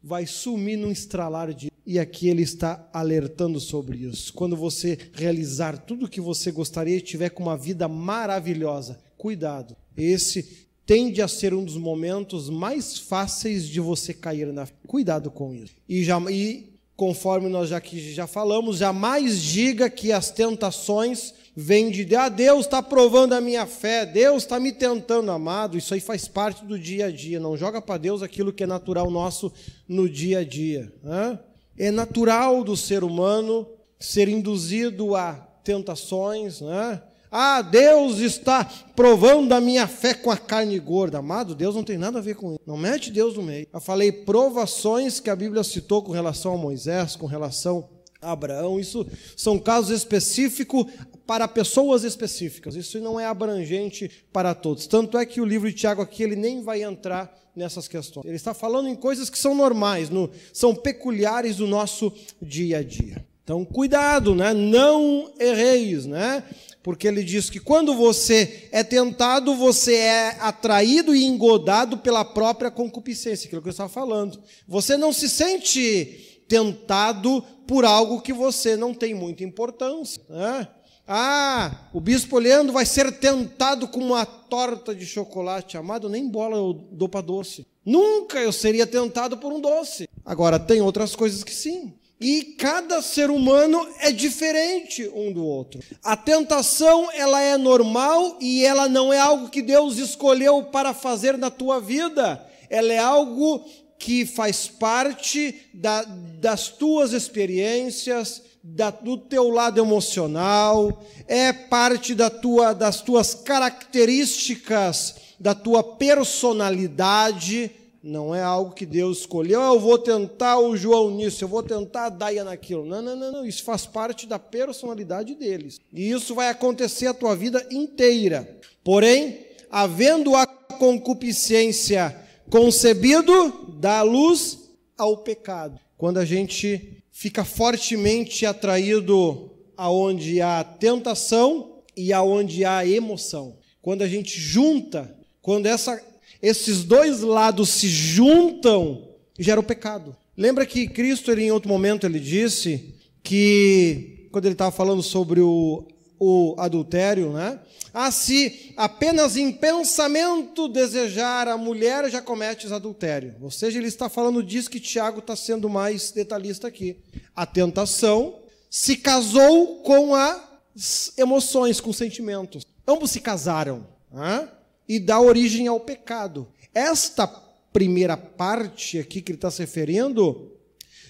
vai 0.01 0.25
sumir 0.25 0.77
num 0.77 0.91
estralar 0.91 1.53
de. 1.53 1.71
E 1.86 2.00
aqui 2.00 2.28
ele 2.28 2.41
está 2.41 2.89
alertando 2.91 3.60
sobre 3.60 3.98
isso. 3.98 4.34
Quando 4.34 4.56
você 4.56 4.98
realizar 5.13 5.78
tudo 5.78 6.06
o 6.06 6.10
que 6.10 6.19
você 6.19 6.52
gostaria 6.52 6.98
e 6.98 7.02
tiver 7.02 7.30
com 7.30 7.43
uma 7.43 7.58
vida 7.58 7.88
maravilhosa, 7.88 9.00
cuidado. 9.17 9.76
Esse 9.95 10.67
tende 10.86 11.21
a 11.21 11.28
ser 11.28 11.54
um 11.54 11.63
dos 11.63 11.78
momentos 11.78 12.50
mais 12.50 12.98
fáceis 12.98 13.67
de 13.67 13.80
você 13.80 14.13
cair 14.13 14.52
na. 14.52 14.67
Cuidado 14.88 15.30
com 15.30 15.54
isso. 15.54 15.74
E, 15.88 16.04
já, 16.04 16.19
e 16.32 16.74
conforme 16.95 17.50
nós 17.50 17.69
já, 17.69 17.78
aqui 17.78 18.00
já 18.13 18.28
falamos, 18.28 18.78
jamais 18.78 19.41
diga 19.41 19.89
que 19.89 20.12
as 20.12 20.32
tentações 20.32 21.34
vêm 21.56 21.89
de 21.89 22.15
ah, 22.15 22.30
Deus 22.30 22.65
está 22.65 22.84
provando 22.84 23.34
a 23.34 23.41
minha 23.41 23.65
fé, 23.65 24.06
Deus 24.06 24.43
está 24.43 24.60
me 24.60 24.71
tentando, 24.71 25.32
amado. 25.32 25.78
Isso 25.78 25.93
aí 25.93 26.00
faz 26.00 26.28
parte 26.28 26.65
do 26.65 26.78
dia 26.78 27.08
a 27.08 27.12
dia. 27.12 27.39
Não 27.39 27.56
joga 27.56 27.82
para 27.82 27.98
Deus 27.98 28.21
aquilo 28.21 28.52
que 28.52 28.63
é 28.63 28.67
natural 28.67 29.10
nosso 29.10 29.52
no 29.88 30.10
dia 30.10 30.39
a 30.39 30.43
dia. 30.43 30.91
Né? 31.04 31.39
É 31.77 31.91
natural 31.91 32.63
do 32.63 32.75
ser 32.75 33.03
humano 33.03 33.67
ser 33.99 34.27
induzido 34.27 35.15
a 35.15 35.33
tentações, 35.63 36.61
né? 36.61 37.01
Ah, 37.31 37.61
Deus 37.61 38.19
está 38.19 38.63
provando 38.95 39.51
a 39.51 39.59
minha 39.59 39.88
fé 39.88 40.13
com 40.13 40.31
a 40.31 40.38
carne 40.38 40.79
gorda. 40.79 41.17
Amado, 41.17 41.53
Deus 41.53 41.75
não 41.75 41.83
tem 41.83 41.97
nada 41.97 42.19
a 42.19 42.21
ver 42.21 42.35
com 42.35 42.51
isso. 42.51 42.61
Não 42.65 42.77
mete 42.77 43.11
Deus 43.11 43.35
no 43.35 43.43
meio. 43.43 43.67
Eu 43.73 43.81
falei 43.81 44.09
provações 44.09 45.19
que 45.19 45.29
a 45.29 45.35
Bíblia 45.35 45.63
citou 45.63 46.01
com 46.01 46.13
relação 46.13 46.53
a 46.53 46.57
Moisés, 46.57 47.17
com 47.17 47.25
relação 47.25 47.89
Abraão. 48.31 48.79
Isso 48.79 49.05
são 49.35 49.57
casos 49.57 49.95
específicos 49.95 50.85
para 51.25 51.47
pessoas 51.47 52.03
específicas. 52.03 52.75
Isso 52.75 52.99
não 52.99 53.19
é 53.19 53.25
abrangente 53.25 54.09
para 54.31 54.53
todos. 54.53 54.88
Tanto 54.88 55.17
é 55.17 55.25
que 55.25 55.41
o 55.41 55.45
livro 55.45 55.69
de 55.69 55.75
Tiago 55.75 56.01
aqui 56.01 56.23
ele 56.23 56.35
nem 56.35 56.61
vai 56.61 56.83
entrar 56.83 57.33
nessas 57.55 57.88
questões. 57.88 58.25
Ele 58.25 58.35
está 58.35 58.53
falando 58.53 58.89
em 58.89 58.95
coisas 58.95 59.29
que 59.29 59.39
são 59.39 59.55
normais, 59.55 60.09
no, 60.09 60.29
são 60.51 60.75
peculiares 60.75 61.57
do 61.57 61.67
nosso 61.67 62.11
dia 62.41 62.79
a 62.79 62.83
dia. 62.83 63.25
Então, 63.43 63.63
cuidado, 63.63 64.33
né? 64.33 64.53
Não 64.53 65.31
erreis, 65.39 66.05
né? 66.05 66.43
porque 66.85 67.07
ele 67.07 67.23
diz 67.23 67.49
que 67.49 67.59
quando 67.59 67.95
você 67.95 68.69
é 68.71 68.83
tentado, 68.83 69.55
você 69.55 69.95
é 69.95 70.38
atraído 70.39 71.15
e 71.15 71.25
engodado 71.25 71.97
pela 71.97 72.23
própria 72.23 72.69
concupiscência, 72.69 73.47
aquilo 73.47 73.59
que 73.59 73.67
eu 73.67 73.71
estava 73.71 73.89
falando. 73.89 74.39
Você 74.67 74.95
não 74.95 75.11
se 75.11 75.27
sente 75.27 76.35
tentado 76.47 77.43
por 77.67 77.86
algo 77.86 78.21
que 78.21 78.34
você 78.34 78.75
não 78.75 78.93
tem 78.93 79.13
muita 79.13 79.43
importância. 79.43 80.21
Né? 80.29 80.67
Ah, 81.08 81.89
o 81.93 81.99
bispo 81.99 82.39
Leandro 82.39 82.73
vai 82.73 82.86
ser 82.86 83.12
tentado 83.19 83.88
com 83.88 83.99
uma 83.99 84.25
torta 84.25 84.93
de 84.95 85.05
chocolate. 85.05 85.77
Amado, 85.77 86.10
nem 86.10 86.27
bola 86.27 86.58
eu 86.58 86.73
dou 86.91 87.08
para 87.08 87.21
doce. 87.21 87.65
Nunca 87.86 88.39
eu 88.39 88.51
seria 88.51 88.88
tentado 88.88 89.38
por 89.38 89.53
um 89.53 89.60
doce. 89.60 90.10
Agora, 90.25 90.60
tem 90.60 90.81
outras 90.81 91.15
coisas 91.15 91.43
que 91.43 91.53
sim. 91.53 91.93
E 92.19 92.55
cada 92.58 93.01
ser 93.01 93.29
humano 93.29 93.86
é 93.99 94.12
diferente 94.12 95.08
um 95.13 95.31
do 95.31 95.45
outro. 95.45 95.81
A 96.03 96.15
tentação, 96.15 97.12
ela 97.12 97.41
é 97.41 97.58
normal 97.58 98.38
e 98.41 98.63
ela 98.63 98.88
não 98.88 99.13
é 99.13 99.19
algo 99.19 99.49
que 99.49 99.62
Deus 99.62 99.97
escolheu 99.97 100.63
para 100.63 100.93
fazer 100.93 101.38
na 101.38 101.51
tua 101.51 101.79
vida. 101.79 102.43
Ela 102.69 102.93
é 102.93 102.97
algo 102.97 103.63
que 103.97 104.25
faz 104.25 104.67
parte 104.67 105.69
da, 105.73 106.03
das 106.03 106.69
tuas 106.69 107.13
experiências, 107.13 108.41
da, 108.63 108.89
do 108.89 109.17
teu 109.17 109.49
lado 109.49 109.79
emocional, 109.79 111.03
é 111.27 111.53
parte 111.53 112.15
da 112.15 112.29
tua, 112.29 112.73
das 112.73 113.01
tuas 113.01 113.36
características, 113.36 115.15
da 115.39 115.53
tua 115.53 115.84
personalidade. 115.84 117.71
Não 118.01 118.34
é 118.34 118.41
algo 118.41 118.73
que 118.73 118.86
Deus 118.86 119.19
escolheu, 119.19 119.62
eu 119.62 119.79
vou 119.79 119.97
tentar 119.97 120.60
o 120.60 120.75
João 120.75 121.12
nisso, 121.12 121.43
eu 121.43 121.47
vou 121.47 121.63
tentar 121.63 122.05
a 122.05 122.10
Daia 122.10 122.43
naquilo. 122.43 122.86
Não, 122.86 123.01
não, 123.01 123.15
não, 123.15 123.31
não, 123.31 123.45
isso 123.45 123.63
faz 123.63 123.86
parte 123.86 124.27
da 124.27 124.38
personalidade 124.38 125.34
deles. 125.36 125.79
E 125.91 126.12
isso 126.12 126.36
vai 126.36 126.49
acontecer 126.49 127.08
a 127.08 127.13
tua 127.13 127.36
vida 127.36 127.65
inteira. 127.71 128.60
Porém, 128.84 129.39
havendo 129.71 130.36
a 130.36 130.45
concupiscência 130.45 132.15
concebido, 132.49 133.64
dá 133.79 134.01
luz 134.01 134.69
ao 134.97 135.17
pecado. 135.17 135.79
Quando 135.97 136.17
a 136.17 136.25
gente 136.25 137.03
fica 137.11 137.45
fortemente 137.45 138.45
atraído 138.45 139.51
aonde 139.77 140.41
há 140.41 140.63
tentação 140.63 141.81
e 141.95 142.11
aonde 142.11 142.65
há 142.65 142.85
emoção. 142.85 143.57
Quando 143.81 144.01
a 144.01 144.07
gente 144.07 144.39
junta, 144.39 145.15
quando 145.41 145.65
essa, 145.67 146.01
esses 146.41 146.83
dois 146.83 147.21
lados 147.21 147.69
se 147.69 147.88
juntam, 147.88 149.09
gera 149.39 149.59
o 149.59 149.63
pecado. 149.63 150.15
Lembra 150.35 150.65
que 150.65 150.88
Cristo, 150.88 151.31
ele, 151.31 151.43
em 151.43 151.51
outro 151.51 151.69
momento, 151.69 152.05
ele 152.05 152.19
disse 152.19 152.95
que, 153.23 154.27
quando 154.31 154.45
ele 154.45 154.53
estava 154.53 154.71
falando 154.71 155.01
sobre 155.01 155.39
o, 155.39 155.88
o 156.19 156.56
adultério, 156.58 157.32
né? 157.32 157.60
Ah, 157.93 158.12
se 158.12 158.73
apenas 158.75 159.38
em 159.38 159.51
pensamento 159.51 160.67
desejar 160.67 161.47
a 161.47 161.58
mulher, 161.58 162.10
já 162.10 162.21
cometes 162.21 162.71
adultério. 162.71 163.36
Ou 163.41 163.49
seja, 163.49 163.78
ele 163.78 163.88
está 163.88 164.10
falando 164.10 164.43
disso 164.43 164.69
que 164.69 164.80
Tiago 164.80 165.19
está 165.19 165.36
sendo 165.36 165.69
mais 165.69 166.12
detalhista 166.12 166.67
aqui. 166.67 166.97
A 167.36 167.45
tentação 167.45 168.39
se 168.69 168.97
casou 168.97 169.78
com 169.78 170.13
as 170.13 171.17
emoções, 171.17 171.80
com 171.80 171.93
sentimentos. 171.93 172.65
Ambos 172.86 173.12
se 173.12 173.21
casaram 173.21 173.88
né? 174.12 174.49
e 174.88 174.99
dá 174.99 175.19
origem 175.19 175.67
ao 175.67 175.80
pecado. 175.80 176.47
Esta 176.73 177.25
primeira 177.71 178.17
parte 178.17 178.99
aqui 178.99 179.21
que 179.21 179.32
ele 179.32 179.38
está 179.38 179.49
se 179.49 179.60
referindo, 179.60 180.51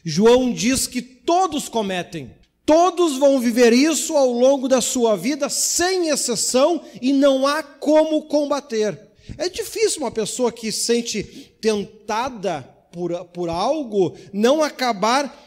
João 0.03 0.53
diz 0.53 0.85
que 0.85 1.01
todos 1.01 1.67
cometem. 1.67 2.31
Todos 2.65 3.17
vão 3.17 3.39
viver 3.39 3.73
isso 3.73 4.15
ao 4.15 4.31
longo 4.31 4.67
da 4.67 4.81
sua 4.81 5.15
vida, 5.15 5.49
sem 5.49 6.09
exceção, 6.09 6.81
e 7.01 7.13
não 7.13 7.45
há 7.45 7.61
como 7.61 8.23
combater. 8.23 8.99
É 9.37 9.47
difícil 9.47 10.01
uma 10.01 10.11
pessoa 10.11 10.51
que 10.51 10.71
sente 10.71 11.23
tentada 11.61 12.61
por, 12.91 13.25
por 13.25 13.49
algo 13.49 14.15
não 14.33 14.63
acabar 14.63 15.43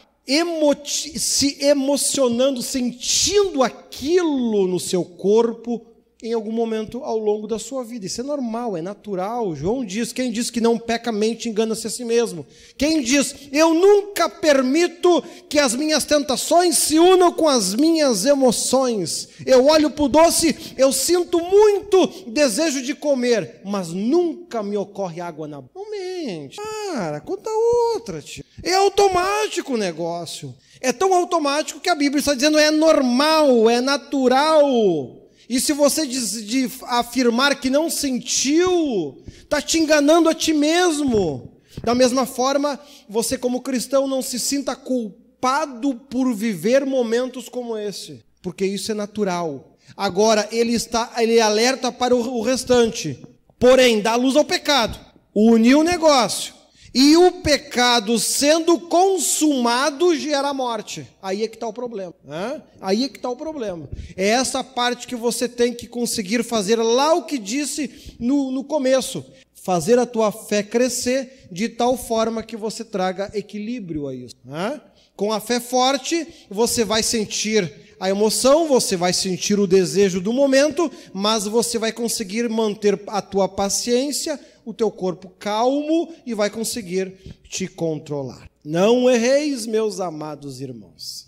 se 1.15 1.57
emocionando, 1.65 2.61
sentindo 2.61 3.63
aquilo 3.63 4.67
no 4.67 4.79
seu 4.79 5.03
corpo 5.03 5.88
em 6.21 6.33
algum 6.33 6.51
momento 6.51 7.01
ao 7.03 7.17
longo 7.17 7.47
da 7.47 7.57
sua 7.57 7.83
vida. 7.83 8.05
Isso 8.05 8.19
é 8.19 8.23
normal, 8.23 8.75
é 8.75 8.81
natural. 8.81 9.55
João 9.55 9.85
diz: 9.85 10.11
quem 10.11 10.31
diz 10.31 10.49
que 10.49 10.59
não 10.59 10.77
peca, 10.77 11.11
mente, 11.11 11.47
engana-se 11.47 11.87
a 11.87 11.89
si 11.89 12.03
mesmo. 12.03 12.45
Quem 12.77 13.01
diz, 13.01 13.35
eu 13.51 13.73
nunca 13.73 14.27
permito 14.27 15.23
que 15.47 15.57
as 15.57 15.73
minhas 15.73 16.03
tentações 16.03 16.77
se 16.77 16.99
unam 16.99 17.31
com 17.31 17.47
as 17.47 17.73
minhas 17.73 18.25
emoções. 18.25 19.29
Eu 19.45 19.65
olho 19.67 19.89
para 19.89 20.03
o 20.03 20.09
doce, 20.09 20.73
eu 20.77 20.91
sinto 20.91 21.39
muito 21.39 22.07
desejo 22.27 22.81
de 22.81 22.93
comer, 22.93 23.61
mas 23.63 23.89
nunca 23.89 24.61
me 24.61 24.75
ocorre 24.75 25.21
água 25.21 25.47
na 25.47 25.61
boca. 25.61 25.71
Não 25.75 25.89
mente. 25.89 26.57
Cara, 26.57 27.21
conta 27.21 27.49
outra, 27.93 28.21
tio. 28.21 28.43
É 28.61 28.73
automático 28.73 29.73
o 29.73 29.77
negócio. 29.77 30.53
É 30.81 30.91
tão 30.91 31.13
automático 31.13 31.79
que 31.79 31.89
a 31.89 31.95
Bíblia 31.95 32.19
está 32.19 32.33
dizendo 32.33 32.57
é 32.59 32.71
normal, 32.71 33.69
é 33.69 33.79
natural. 33.79 35.18
E 35.49 35.59
se 35.59 35.73
você 35.73 36.05
diz, 36.05 36.45
de 36.45 36.69
afirmar 36.83 37.59
que 37.59 37.71
não 37.71 37.89
sentiu, 37.89 39.23
está 39.27 39.59
te 39.59 39.79
enganando 39.79 40.29
a 40.29 40.33
ti 40.35 40.53
mesmo. 40.53 41.59
Da 41.83 41.95
mesma 41.95 42.27
forma, 42.27 42.79
você, 43.09 43.35
como 43.35 43.61
cristão, 43.61 44.07
não 44.07 44.21
se 44.21 44.39
sinta 44.39 44.75
culpado 44.75 45.95
por 45.95 46.31
viver 46.35 46.85
momentos 46.85 47.49
como 47.49 47.75
esse, 47.75 48.23
porque 48.43 48.63
isso 48.63 48.91
é 48.91 48.95
natural. 48.95 49.75
Agora, 49.97 50.47
ele 50.51 50.73
está, 50.73 51.13
ele 51.17 51.41
alerta 51.41 51.91
para 51.91 52.15
o, 52.15 52.41
restante. 52.43 53.19
Porém, 53.57 54.01
dá 54.01 54.15
luz 54.15 54.35
ao 54.35 54.45
pecado, 54.45 54.99
uniu 55.33 55.79
o 55.79 55.83
negócio, 55.83 56.53
e 56.93 57.15
o 57.17 57.31
pecado 57.31 58.17
sendo 58.17 58.79
consumado 58.79 60.15
gera 60.15 60.53
morte. 60.53 61.07
Aí 61.21 61.43
é 61.43 61.47
que 61.47 61.55
está 61.55 61.67
o 61.67 61.73
problema. 61.73 62.13
Né? 62.23 62.61
Aí 62.81 63.03
é 63.03 63.09
que 63.09 63.17
está 63.17 63.29
o 63.29 63.35
problema. 63.35 63.87
É 64.15 64.29
essa 64.29 64.63
parte 64.63 65.07
que 65.07 65.15
você 65.15 65.47
tem 65.47 65.73
que 65.73 65.87
conseguir 65.87 66.43
fazer 66.43 66.77
lá 66.77 67.13
o 67.13 67.23
que 67.23 67.37
disse 67.37 68.15
no, 68.19 68.51
no 68.51 68.63
começo. 68.63 69.25
Fazer 69.53 69.99
a 69.99 70.05
tua 70.05 70.31
fé 70.31 70.63
crescer 70.63 71.47
de 71.51 71.69
tal 71.69 71.97
forma 71.97 72.41
que 72.41 72.57
você 72.57 72.83
traga 72.83 73.29
equilíbrio 73.33 74.07
a 74.07 74.15
isso. 74.15 74.35
Né? 74.43 74.81
Com 75.15 75.31
a 75.31 75.39
fé 75.39 75.59
forte, 75.59 76.27
você 76.49 76.83
vai 76.83 77.03
sentir 77.03 77.89
a 77.99 78.09
emoção, 78.09 78.67
você 78.67 78.95
vai 78.95 79.11
sentir 79.11 79.59
o 79.59 79.67
desejo 79.67 80.21
do 80.21 80.31
momento, 80.31 80.89
mas 81.13 81.43
você 81.43 81.77
vai 81.77 81.91
conseguir 81.91 82.47
manter 82.47 82.97
a 83.07 83.21
tua 83.21 83.49
paciência, 83.49 84.39
o 84.69 84.73
teu 84.73 84.91
corpo 84.91 85.29
calmo 85.39 86.13
e 86.25 86.33
vai 86.33 86.49
conseguir 86.49 87.13
te 87.43 87.67
controlar. 87.67 88.49
Não 88.63 89.09
erreis, 89.09 89.65
meus 89.65 89.99
amados 89.99 90.61
irmãos. 90.61 91.27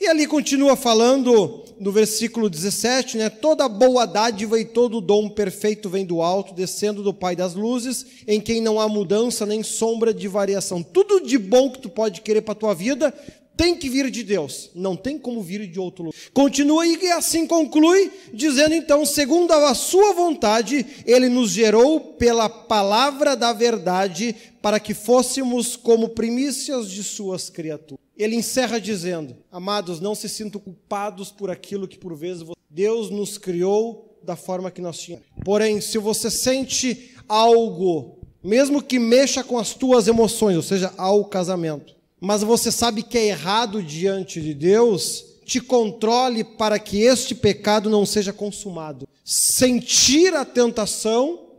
E 0.00 0.06
ali 0.06 0.26
continua 0.26 0.76
falando 0.76 1.62
no 1.78 1.92
versículo 1.92 2.48
17, 2.48 3.18
né? 3.18 3.28
Toda 3.28 3.68
boa 3.68 4.06
dádiva 4.06 4.58
e 4.58 4.64
todo 4.64 4.98
dom 4.98 5.28
perfeito 5.28 5.90
vem 5.90 6.06
do 6.06 6.22
alto, 6.22 6.54
descendo 6.54 7.02
do 7.02 7.12
Pai 7.12 7.36
das 7.36 7.54
luzes, 7.54 8.06
em 8.26 8.40
quem 8.40 8.62
não 8.62 8.80
há 8.80 8.88
mudança 8.88 9.44
nem 9.44 9.62
sombra 9.62 10.14
de 10.14 10.26
variação. 10.26 10.82
Tudo 10.82 11.20
de 11.20 11.36
bom 11.36 11.70
que 11.70 11.80
tu 11.80 11.90
pode 11.90 12.22
querer 12.22 12.40
para 12.40 12.52
a 12.52 12.56
tua 12.56 12.74
vida 12.74 13.12
tem 13.60 13.76
que 13.76 13.90
vir 13.90 14.10
de 14.10 14.24
Deus, 14.24 14.70
não 14.74 14.96
tem 14.96 15.18
como 15.18 15.42
vir 15.42 15.66
de 15.66 15.78
outro 15.78 16.04
lugar. 16.04 16.18
Continua 16.32 16.86
e 16.86 17.10
assim 17.10 17.46
conclui, 17.46 18.10
dizendo 18.32 18.74
então, 18.74 19.04
segundo 19.04 19.52
a 19.52 19.74
sua 19.74 20.14
vontade, 20.14 20.86
ele 21.04 21.28
nos 21.28 21.50
gerou 21.50 22.00
pela 22.14 22.48
palavra 22.48 23.36
da 23.36 23.52
verdade, 23.52 24.34
para 24.62 24.80
que 24.80 24.94
fôssemos 24.94 25.76
como 25.76 26.08
primícias 26.08 26.90
de 26.90 27.04
suas 27.04 27.50
criaturas. 27.50 28.02
Ele 28.16 28.34
encerra 28.34 28.80
dizendo: 28.80 29.36
Amados, 29.52 30.00
não 30.00 30.14
se 30.14 30.26
sintam 30.26 30.58
culpados 30.58 31.30
por 31.30 31.50
aquilo 31.50 31.86
que 31.86 31.98
por 31.98 32.16
vezes 32.16 32.48
Deus 32.70 33.10
nos 33.10 33.36
criou 33.36 34.18
da 34.22 34.36
forma 34.36 34.70
que 34.70 34.80
nós 34.80 34.98
tínhamos. 34.98 35.26
Porém, 35.44 35.82
se 35.82 35.98
você 35.98 36.30
sente 36.30 37.14
algo, 37.28 38.20
mesmo 38.42 38.82
que 38.82 38.98
mexa 38.98 39.44
com 39.44 39.58
as 39.58 39.74
tuas 39.74 40.08
emoções, 40.08 40.56
ou 40.56 40.62
seja, 40.62 40.94
ao 40.96 41.26
casamento, 41.26 41.99
mas 42.20 42.42
você 42.42 42.70
sabe 42.70 43.02
que 43.02 43.16
é 43.16 43.26
errado 43.26 43.82
diante 43.82 44.40
de 44.40 44.52
Deus, 44.52 45.24
te 45.46 45.60
controle 45.60 46.44
para 46.44 46.78
que 46.78 47.00
este 47.00 47.34
pecado 47.34 47.88
não 47.88 48.04
seja 48.04 48.32
consumado. 48.32 49.08
Sentir 49.24 50.34
a 50.34 50.44
tentação 50.44 51.50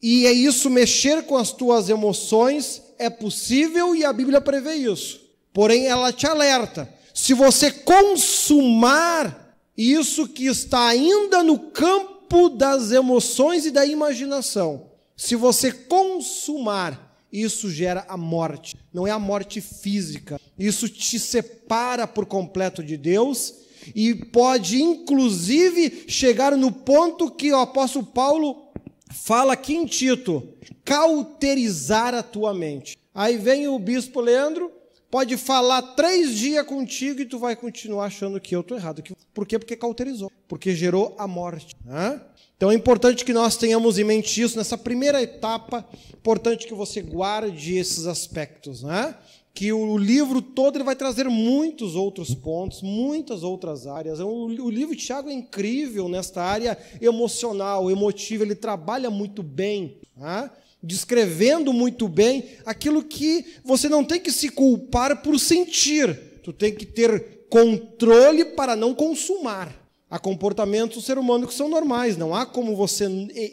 e 0.00 0.26
é 0.26 0.32
isso 0.32 0.70
mexer 0.70 1.24
com 1.24 1.36
as 1.36 1.50
tuas 1.50 1.88
emoções 1.88 2.82
é 2.98 3.10
possível 3.10 3.94
e 3.94 4.04
a 4.04 4.12
Bíblia 4.12 4.40
prevê 4.40 4.74
isso. 4.74 5.20
Porém, 5.52 5.86
ela 5.86 6.12
te 6.12 6.26
alerta: 6.26 6.88
se 7.12 7.34
você 7.34 7.70
consumar 7.70 9.56
isso 9.76 10.28
que 10.28 10.46
está 10.46 10.86
ainda 10.86 11.42
no 11.42 11.58
campo 11.58 12.48
das 12.48 12.92
emoções 12.92 13.66
e 13.66 13.70
da 13.70 13.84
imaginação, 13.84 14.90
se 15.16 15.36
você 15.36 15.72
consumar 15.72 17.03
isso 17.34 17.68
gera 17.68 18.06
a 18.08 18.16
morte. 18.16 18.76
Não 18.92 19.06
é 19.06 19.10
a 19.10 19.18
morte 19.18 19.60
física. 19.60 20.40
Isso 20.56 20.88
te 20.88 21.18
separa 21.18 22.06
por 22.06 22.26
completo 22.26 22.82
de 22.82 22.96
Deus 22.96 23.54
e 23.92 24.14
pode 24.14 24.80
inclusive 24.80 26.04
chegar 26.06 26.56
no 26.56 26.70
ponto 26.70 27.30
que 27.30 27.52
o 27.52 27.58
apóstolo 27.58 28.06
Paulo 28.06 28.68
fala 29.10 29.54
aqui 29.54 29.74
em 29.74 29.84
Tito, 29.84 30.48
cauterizar 30.84 32.14
a 32.14 32.22
tua 32.22 32.54
mente. 32.54 32.96
Aí 33.12 33.36
vem 33.36 33.66
o 33.66 33.78
bispo 33.78 34.20
Leandro, 34.20 34.70
pode 35.14 35.36
falar 35.36 35.80
três 35.94 36.34
dias 36.34 36.66
contigo 36.66 37.20
e 37.20 37.24
tu 37.24 37.38
vai 37.38 37.54
continuar 37.54 38.06
achando 38.06 38.40
que 38.40 38.52
eu 38.52 38.62
estou 38.62 38.76
errado. 38.76 39.00
Por 39.32 39.46
quê? 39.46 39.60
Porque 39.60 39.76
cauterizou, 39.76 40.28
porque 40.48 40.74
gerou 40.74 41.14
a 41.16 41.24
morte. 41.28 41.76
Né? 41.84 42.20
Então 42.56 42.68
é 42.68 42.74
importante 42.74 43.24
que 43.24 43.32
nós 43.32 43.56
tenhamos 43.56 43.96
em 43.96 44.02
mente 44.02 44.42
isso 44.42 44.58
nessa 44.58 44.76
primeira 44.76 45.22
etapa. 45.22 45.88
Importante 46.12 46.66
que 46.66 46.74
você 46.74 47.00
guarde 47.00 47.76
esses 47.76 48.06
aspectos, 48.06 48.82
né? 48.82 49.16
Que 49.54 49.72
o 49.72 49.96
livro 49.96 50.42
todo 50.42 50.78
ele 50.78 50.84
vai 50.84 50.96
trazer 50.96 51.28
muitos 51.28 51.94
outros 51.94 52.34
pontos, 52.34 52.82
muitas 52.82 53.44
outras 53.44 53.86
áreas. 53.86 54.18
O, 54.18 54.26
o 54.26 54.68
livro 54.68 54.96
de 54.96 55.04
Tiago 55.04 55.30
é 55.30 55.32
incrível 55.32 56.08
nesta 56.08 56.42
área 56.42 56.76
emocional, 57.00 57.88
emotiva. 57.88 58.42
Ele 58.42 58.56
trabalha 58.56 59.10
muito 59.10 59.44
bem, 59.44 59.98
né? 60.16 60.50
Descrevendo 60.84 61.72
muito 61.72 62.06
bem 62.06 62.44
aquilo 62.66 63.02
que 63.02 63.44
você 63.64 63.88
não 63.88 64.04
tem 64.04 64.20
que 64.20 64.30
se 64.30 64.50
culpar 64.50 65.22
por 65.22 65.38
sentir. 65.40 66.14
Tu 66.42 66.52
tem 66.52 66.74
que 66.74 66.84
ter 66.84 67.46
controle 67.48 68.44
para 68.44 68.76
não 68.76 68.94
consumar. 68.94 69.74
Há 70.10 70.18
comportamentos 70.18 70.98
do 70.98 71.02
ser 71.02 71.18
humano 71.18 71.46
que 71.46 71.54
são 71.54 71.68
normais, 71.68 72.16
não 72.16 72.34
há 72.34 72.44
como 72.44 72.76
você 72.76 73.06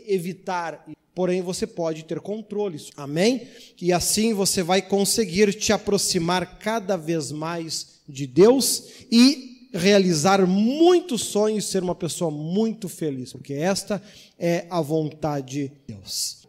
evitar, 0.05 0.85
porém 1.15 1.41
você 1.41 1.65
pode 1.65 2.03
ter 2.03 2.19
controle. 2.19 2.79
Amém? 2.95 3.47
E 3.81 3.91
assim 3.93 4.33
você 4.33 4.61
vai 4.61 4.81
conseguir 4.81 5.53
te 5.53 5.71
aproximar 5.71 6.59
cada 6.59 6.97
vez 6.97 7.31
mais 7.31 8.01
de 8.07 8.27
Deus 8.27 8.83
e 9.09 9.69
realizar 9.73 10.45
muitos 10.45 11.21
sonhos, 11.21 11.65
ser 11.65 11.81
uma 11.81 11.95
pessoa 11.95 12.29
muito 12.29 12.89
feliz, 12.89 13.31
porque 13.31 13.53
esta 13.53 14.01
é 14.37 14.65
a 14.69 14.81
vontade 14.81 15.69
de 15.69 15.71
Deus. 15.87 16.40